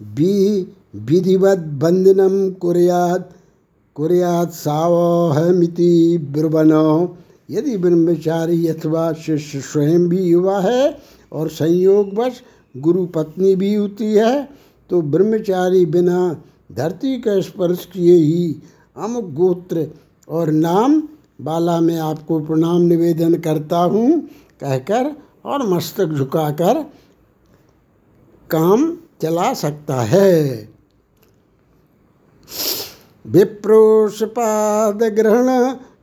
बी 0.00 0.62
विधिवत 0.96 1.58
बंधनम 1.58 2.50
कुर्यात 2.50 3.30
कुर्यात 3.94 4.52
सावहमिति 4.52 6.18
ब्रुवन। 6.18 6.72
यदि 7.50 7.76
ब्रह्मचारी 7.76 8.66
अथवा 8.68 9.12
शिष्य 9.12 9.60
स्वयं 9.60 10.08
भी 10.08 10.22
युवा 10.22 10.60
है 10.60 10.98
और 11.32 11.48
संयोगवश 11.48 12.42
गुरु 12.76 13.06
पत्नी 13.06 13.54
भी 13.56 13.74
होती 13.74 14.12
है 14.12 14.48
तो 14.92 15.00
ब्रह्मचारी 15.02 15.84
बिना 15.86 16.18
धरती 16.72 17.16
का 17.20 17.40
स्पर्श 17.40 17.84
किए 17.92 18.14
ही 18.14 18.56
अमुक 18.96 19.30
गोत्र 19.34 19.86
और 20.28 20.50
नाम 20.52 21.00
बाला 21.40 21.78
में 21.80 21.96
आपको 21.98 22.38
प्रणाम 22.40 22.82
निवेदन 22.82 23.34
करता 23.36 23.78
हूँ, 23.84 24.20
कहकर 24.60 25.10
और 25.44 25.66
मस्तक 25.68 26.12
झुकाकर 26.12 26.82
काम 28.50 28.84
चला 29.22 29.52
सकता 29.54 30.00
है। 30.02 30.68
विप्रोषपाद 33.24 35.02
ग्रहण 35.16 35.48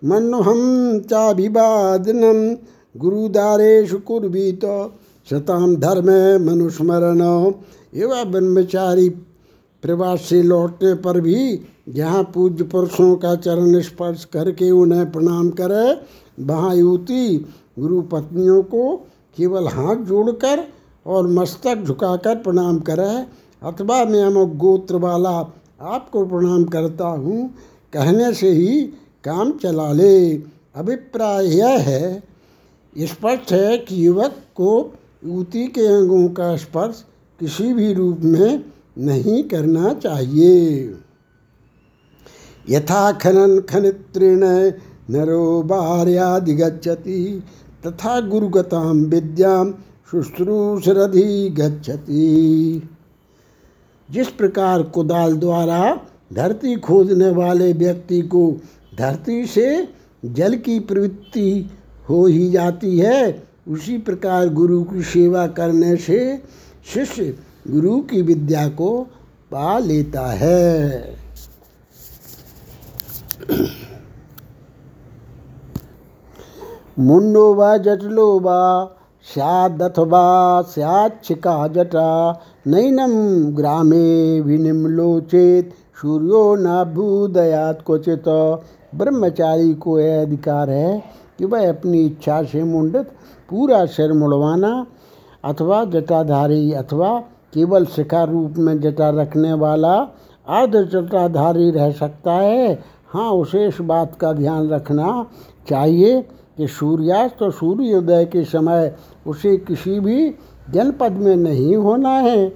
मनोहम 0.10 1.00
चाभिवादनम 1.02 2.44
गुरुदारेशु 2.96 4.00
कुर्वीत 4.00 4.66
शताम 5.28 5.76
धर्म 5.78 6.10
मनुस्मरण 6.46 7.22
एवं 7.94 8.32
ब्रह्मचारी 8.32 9.10
प्रवास 9.84 10.22
से 10.22 10.42
लौटने 10.44 10.94
पर 10.96 11.20
भी 11.22 11.60
जहाँ 11.90 12.24
पूज्य 12.24 12.64
पुरुषों 12.64 13.16
का 13.16 13.36
चरण 13.36 13.80
स्पर्श 13.82 14.26
करके 14.26 14.70
उन्हें 14.72 15.12
प्रणाम 15.12 15.50
करे, 15.52 16.02
वहाँ 16.40 16.76
युवती 16.76 17.38
गुरु 17.80 18.02
पत्नियों 18.02 18.62
को 18.64 18.96
केवल 19.38 19.68
हाथ 19.68 19.96
जोड़कर 20.06 20.64
और 21.06 21.28
मस्तक 21.28 21.84
झुकाकर 21.84 22.36
प्रणाम 22.36 22.80
करे, 22.80 23.26
अथवा 23.62 24.04
मैं 24.06 24.24
अमुक 24.24 24.56
गोत्र 24.56 24.96
वाला 24.96 25.30
आपको 25.82 26.26
प्रणाम 26.26 26.64
करता 26.66 27.08
हूँ, 27.08 27.50
कहने 27.94 28.34
से 28.34 28.50
ही 28.50 28.82
काम 29.24 29.52
चला 29.54 29.92
ले। 29.94 30.32
अभिप्राय 30.76 31.48
यह 31.48 31.80
है, 31.80 32.24
स्पष्ट 32.96 33.52
है 33.52 33.78
कि 33.78 34.06
युवक 34.08 34.36
को 34.56 34.94
युवती 35.26 35.66
के 35.68 35.86
अंगों 35.88 36.28
का 36.30 36.56
स्पर्श 36.56 37.04
किसी 37.40 37.74
भी 37.74 37.94
रूप 37.94 38.20
में 38.20 38.64
नहीं 38.98 39.44
करना 39.44 39.94
चाहिए। 39.94 40.94
यथा 42.70 43.12
खनन 43.12 43.60
खनित्रेण 43.60 44.72
नरो 45.10 45.62
बाह्यादि 45.64 46.54
गच्छति, 46.54 47.44
तथा 47.88 48.22
गुरुगताम 48.22 49.06
विद्याम 49.06 49.74
शुश्रूषरधि 50.12 51.50
गच्छति। 51.50 52.90
जिस 54.12 54.28
प्रकार 54.28 54.84
कुदाल 54.84 55.36
द्वारा 55.36 56.02
धरती 56.34 56.76
खोदने 56.76 57.32
वाले 57.32 57.74
व्यक्ति 57.74 58.22
को 58.22 58.58
धरती 58.98 59.46
से 59.46 59.88
जल 60.26 60.56
की 60.56 60.80
प्रवृत्ति 60.80 61.70
हो 62.10 62.26
ही 62.26 62.50
जाती 62.52 63.00
है, 63.00 63.44
उसी 63.68 63.98
प्रकार 63.98 64.50
गुरु 64.50 64.84
की 64.84 65.02
सेवा 65.02 65.48
करने 65.48 65.96
से 65.96 66.42
शिष्य 66.86 67.24
गुरु 67.68 68.00
की 68.02 68.22
विद्या 68.22 68.68
को 68.70 68.90
पा 69.52 69.78
लेता 69.80 70.26
है। 70.32 71.18
मुंडो 77.00 77.54
व 77.54 77.78
जटलो 77.78 78.28
व 78.40 78.48
स्यादथवा 79.26 80.28
जटा 81.68 82.10
नैनम 82.68 83.14
ग्रामे 83.56 84.42
विनिम्लोचेत 84.42 85.74
सूर्यो 86.02 86.44
नाभूदयात 86.56 87.82
क्वचित। 87.86 88.24
ब्रह्मचारी 88.96 89.74
को 89.74 90.00
यह 90.00 90.22
अधिकार 90.22 90.70
है 90.70 91.04
कि 91.38 91.46
वह 91.46 91.70
अपनी 91.70 92.06
इच्छा 92.06 92.42
से 92.44 92.64
मुंडित, 92.64 93.08
पूरा 93.50 93.86
सिर 93.86 94.14
मुड़वाना 94.14 94.86
अथवा 95.44 95.84
जटाधारी 95.86 96.72
अथवा 96.74 97.18
केवल 97.54 97.86
शिखा 97.86 98.24
रूप 98.24 98.58
में 98.58 98.80
जटा 98.82 99.10
रखने 99.12 99.54
वाला 99.54 99.96
अर्ध 100.48 100.76
जटाधारी 100.92 101.70
रह 101.72 101.92
सकता 101.92 102.34
है। 102.34 102.74
हाँ 103.08 103.32
उसे 103.34 103.68
इस 103.68 103.80
बात 103.82 104.16
का 104.16 104.32
ध्यान 104.34 104.70
रखना 104.70 105.26
चाहिए 105.70 106.22
कि 106.58 106.68
सूर्यास्त 106.68 107.42
और 107.44 107.52
सूर्योदय 107.52 108.26
के 108.26 108.44
समय 108.46 108.96
उसे 109.28 109.56
किसी 109.58 110.00
भी 110.00 110.30
जनपद 110.70 111.12
में 111.12 111.36
नहीं 111.36 111.76
होना 111.76 112.10
है। 112.10 112.52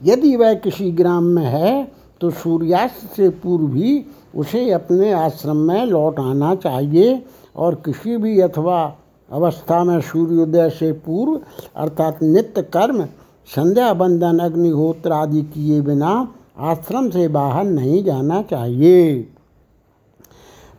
यदि 0.00 0.36
वह 0.36 0.54
किसी 0.54 0.90
ग्राम 0.92 1.24
में 1.24 1.44
है 1.44 1.92
तो 2.20 2.30
सूर्यास्त 2.30 3.10
से 3.16 3.28
पूर्व 3.42 3.74
ही 3.74 4.04
उसे 4.34 4.70
अपने 4.70 5.12
आश्रम 5.12 5.56
में 5.56 5.84
लौट 5.86 6.18
आना 6.20 6.54
चाहिए। 6.54 7.14
और 7.56 7.74
किसी 7.74 8.16
भी 8.16 8.40
अथवा 8.40 8.96
अवस्था 9.32 9.84
में 9.84 10.00
सूर्योदय 10.00 10.70
से 10.70 10.92
पूर्व, 10.92 11.40
अर्थात 11.76 12.22
नित्य 12.22 12.62
कर्म, 12.62 13.04
संध्या 13.46 13.94
बंदन 13.94 14.38
अग्निहोत्र 14.38 15.12
आदि 15.12 15.42
किए 15.42 15.80
बिना 15.80 16.34
आश्रम 16.58 17.10
से 17.10 17.28
बाहर 17.28 17.64
नहीं 17.64 18.04
जाना 18.04 18.42
चाहिए। 18.42 19.28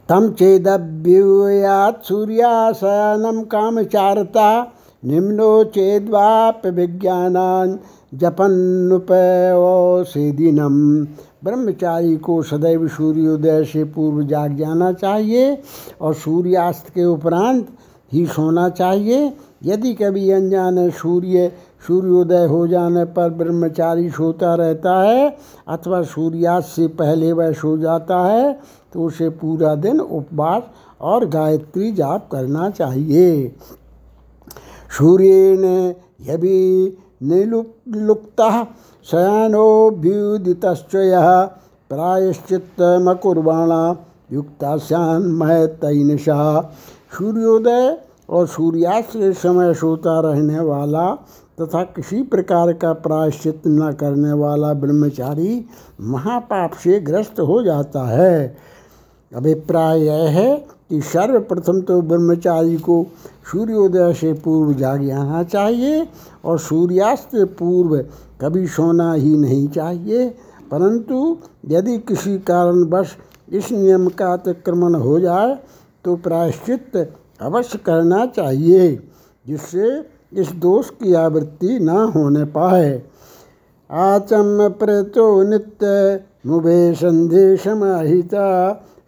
तम 0.10 0.30
चेदव्यूयात 0.30 2.04
सूर्याशयनम 2.04 3.44
कामचारता, 3.44 4.74
निम्नो 5.06 5.64
चेद्वाप 5.64 6.62
विज्ञान 6.66 7.80
दिनम। 10.32 11.06
ब्रह्मचारी 11.44 12.16
को 12.18 12.42
सदैव 12.44 12.88
सूर्योदय 12.88 13.64
से 13.66 13.84
पूर्व 13.84 14.22
जाग 14.28 14.56
जाना 14.58 14.92
चाहिए 14.94 15.58
और 16.02 16.14
सूर्यास्त 16.16 16.90
के 16.90 17.06
उपरांत 17.06 17.68
ही 18.12 18.26
सोना 18.26 18.68
चाहिए। 18.70 19.32
यदि 19.64 19.94
कभी 19.94 20.30
अनजाने 20.32 20.90
सूर्य, 20.92 21.52
सूर्योदय 21.88 22.46
हो 22.46 22.68
जाने 22.68 23.06
पर 23.06 23.30
ब्रह्मचारी 23.32 24.10
सोता 24.10 24.54
रहता 24.56 25.00
है 25.02 25.30
अथवा 25.68 26.02
सूर्यास्त 26.04 26.70
से 26.70 26.88
पहले 27.00 27.32
वह 27.34 27.52
सो 27.54 27.78
जाता 27.78 28.20
है 28.26 28.54
तो 28.94 29.04
उसे 29.04 29.30
पूरा 29.32 29.76
दिन 29.76 30.00
उपवास 30.00 30.64
और 31.02 31.26
गायत्री 31.26 31.92
जाप 31.92 32.28
करना 32.32 32.70
चाहिए। 32.70 33.48
सूर्य 34.98 35.58
ने 35.60 35.96
यदि 36.34 36.98
निलुप्ता 37.24 38.50
शयानोभ्युदित 39.06 40.66
प्रायश्चित्तमकुर्वाणा 41.90 43.80
युक्ता 44.32 44.78
श्यान्मय 44.78 45.68
तैनशा 45.68 46.62
सूर्योदय 47.18 47.98
और 48.30 48.48
सूर्यास्त 48.48 49.10
के 49.10 49.34
समय 49.34 49.74
सोता 49.74 50.20
रहने 50.20 50.60
वाला 50.60 51.16
तथा 51.62 51.84
किसी 51.84 52.22
प्रकार 52.24 52.74
का 52.74 52.94
प्रायश्चित 52.94 53.62
न 53.68 53.92
करने 54.00 54.34
वाला 54.34 54.74
ब्रह्मचारी 54.74 55.66
महापाप 56.02 56.72
से 56.74 57.00
ग्रस्त 57.00 57.40
हो 57.40 57.62
जाता 57.64 58.04
है। 58.08 58.58
अभिप्राय 59.36 60.00
यह 60.00 60.30
है 60.30 60.66
कि 60.92 61.00
सर्वप्रथम 61.02 61.80
तो 61.82 62.02
ब्रह्मचारी 62.02 62.78
को 62.78 62.96
सूर्योदय 63.52 64.14
से 64.14 64.32
पूर्व 64.44 64.74
जाग 64.74 65.04
जाना 65.08 65.44
चाहिए 65.44 66.08
और 66.46 66.58
सूर्यास्त 66.60 67.36
पूर्व 67.60 67.98
कभी 68.42 68.66
सोना 68.68 69.14
ही 69.14 69.38
नहीं 69.38 69.68
चाहिए। 69.68 70.28
परंतु 70.72 71.38
यदि 71.68 71.98
किसी 71.98 72.38
कारणवश 72.40 73.16
इस 73.50 73.72
नियम 73.72 74.08
का 74.10 74.32
अतिक्रमण 74.34 74.96
हो 74.96 75.20
जाए 75.20 75.58
तो 76.06 76.16
प्रायश्चित 76.16 76.98
अवश्य 77.42 77.80
करना 77.86 78.26
चाहिए, 78.26 78.96
जिससे 79.46 79.88
इस 80.34 80.52
दोष 80.58 80.90
की 80.90 81.14
आवृत्ति 81.14 81.80
न 81.80 81.90
होने 82.16 82.44
पाए। 82.52 82.92
आचम 83.90 84.70
प्रतो 84.80 85.26
नित्य 85.44 86.24
मुभे 86.48 86.94
संदेशमाहिता 86.94 88.46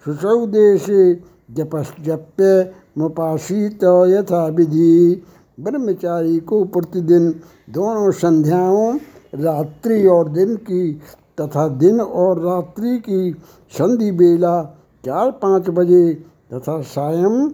सुसौ 0.05 0.45
देशे 0.47 1.13
जपस्प्य 1.53 2.73
मुपासीत 2.97 3.83
यथा 4.09 4.45
विधि 4.47 5.23
ब्रह्मचारी 5.59 6.39
को 6.39 6.63
प्रतिदिन 6.65 7.29
दोनों 7.69 8.11
संध्याओं, 8.11 8.97
रात्रि 9.35 10.05
और 10.07 10.29
दिन 10.29 10.55
की 10.55 10.93
तथा 11.41 11.67
दिन 11.67 12.01
और 12.01 12.39
रात्रि 12.39 12.97
की 12.99 13.31
संधि 13.71 14.11
बेला 14.11 14.63
चार 15.05 15.31
पाँच 15.31 15.69
बजे 15.69 16.13
तथा 16.53 16.81
सायं 16.81 17.49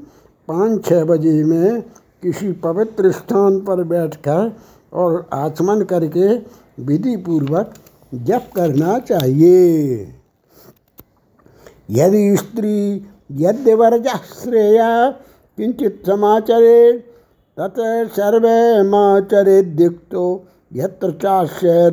पाँच 0.47 0.85
छः 0.85 1.03
बजे 1.03 1.43
में 1.43 1.81
किसी 2.23 2.51
पवित्र 2.51 3.11
स्थान 3.11 3.59
पर 3.59 3.83
बैठकर 3.83 4.51
और 4.93 5.29
आचमन 5.33 5.81
करके 5.81 6.35
विधि 6.83 7.15
पूर्वक 7.17 7.73
जप 8.13 8.49
करना 8.55 8.97
चाहिए। 8.99 10.15
यदि 11.89 12.35
स्त्री 12.37 13.07
यद्यवर्जा 13.29 14.15
श्रेया 14.17 15.09
किंचित 15.57 16.03
समाचरे 16.05 16.91
तत 17.57 17.75
सर्वे 18.15 19.61
दिक्तो 19.61 20.25
यत्र 20.73 21.11
चाश्य 21.11 21.89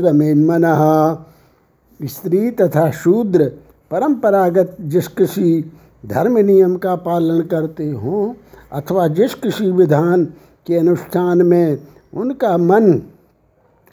स्त्री 2.01 2.51
तथा 2.51 2.91
शूद्र 2.91 3.45
परंपरागत 3.91 4.77
जिस 4.81 5.09
किसी 5.09 5.61
धर्म 6.07 6.39
नियम 6.39 6.77
का 6.77 6.95
पालन 6.97 7.41
करते 7.43 7.91
हों, 7.91 8.35
अथवा 8.73 9.07
जिस 9.09 9.35
किसी 9.35 9.71
विधान 9.71 10.25
के 10.67 10.77
अनुष्ठान 10.79 11.43
में 11.43 11.79
उनका 12.15 12.57
मन 12.57 13.03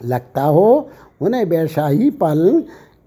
लगता 0.00 0.42
हो, 0.42 0.90
उन्हें 1.20 1.44
वैसा 1.44 1.86
ही 1.88 2.10
पालन 2.10 2.60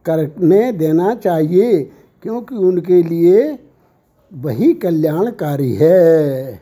करने 0.06 0.72
देना 0.72 1.14
चाहिए, 1.16 1.84
क्योंकि 2.24 2.56
उनके 2.56 3.02
लिए 3.04 3.58
वही 4.32 4.74
कल्याणकारी 4.74 5.74
है। 5.76 6.62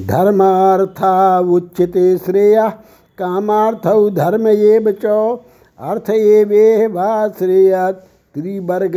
धर्मार्था 0.00 1.38
उच्यते 1.38 2.16
श्रेय, 2.18 2.72
कामार्थ 3.18 3.86
धर्म 4.14 4.48
ये 4.48 4.78
बचो 4.80 5.44
अर्थ 5.78 6.10
ये 6.10 6.44
वे 6.44 6.86
वा 6.86 7.28
श्रेय, 7.28 7.92
त्रिवर्ग 8.34 8.96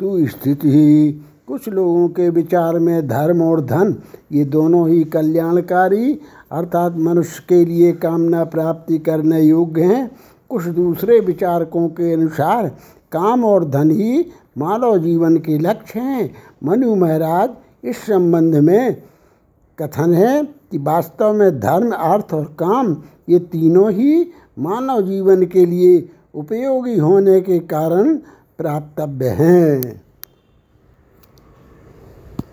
तू 0.00 0.26
स्थिति। 0.26 1.24
कुछ 1.48 1.68
लोगों 1.68 2.08
के 2.08 2.28
विचार 2.30 2.78
में 2.78 3.08
धर्म 3.08 3.42
और 3.42 3.60
धन, 3.60 3.94
ये 4.32 4.44
दोनों 4.44 4.88
ही 4.88 5.04
कल्याणकारी, 5.04 6.12
अर्थात 6.52 6.96
मनुष्य 6.96 7.42
के 7.48 7.64
लिए 7.64 7.92
कामना 7.92 8.44
प्राप्ति 8.44 8.98
करने 8.98 9.40
योग्य 9.40 9.82
हैं। 9.82 10.10
कुछ 10.50 10.64
दूसरे 10.64 11.18
विचारकों 11.20 11.88
के 11.88 12.12
अनुसार 12.12 12.70
काम 13.12 13.44
और 13.44 13.64
धन 13.64 13.90
ही 13.90 14.26
मानव 14.58 14.98
जीवन 14.98 15.36
के 15.36 15.58
लक्ष्य 15.58 16.00
हैं। 16.00 16.34
मनु 16.64 16.94
महाराज, 16.94 17.50
इस 17.84 17.96
संबंध 17.96 18.54
में 18.54 19.02
कथन 19.78 20.14
है 20.14 20.42
कि 20.44 20.78
वास्तव 20.78 21.32
में 21.32 21.60
धर्म, 21.60 21.90
अर्थ 21.90 22.34
और 22.34 22.44
काम 22.58 22.96
ये 23.28 23.38
तीनों 23.38 23.90
ही 23.92 24.30
मानव 24.58 25.00
जीवन 25.02 25.46
के 25.46 25.64
लिए 25.66 26.08
उपयोगी 26.34 26.98
होने 26.98 27.40
के 27.40 27.58
कारण 27.58 28.14
प्राप्तव्य 28.58 29.28
हैं। 29.28 30.07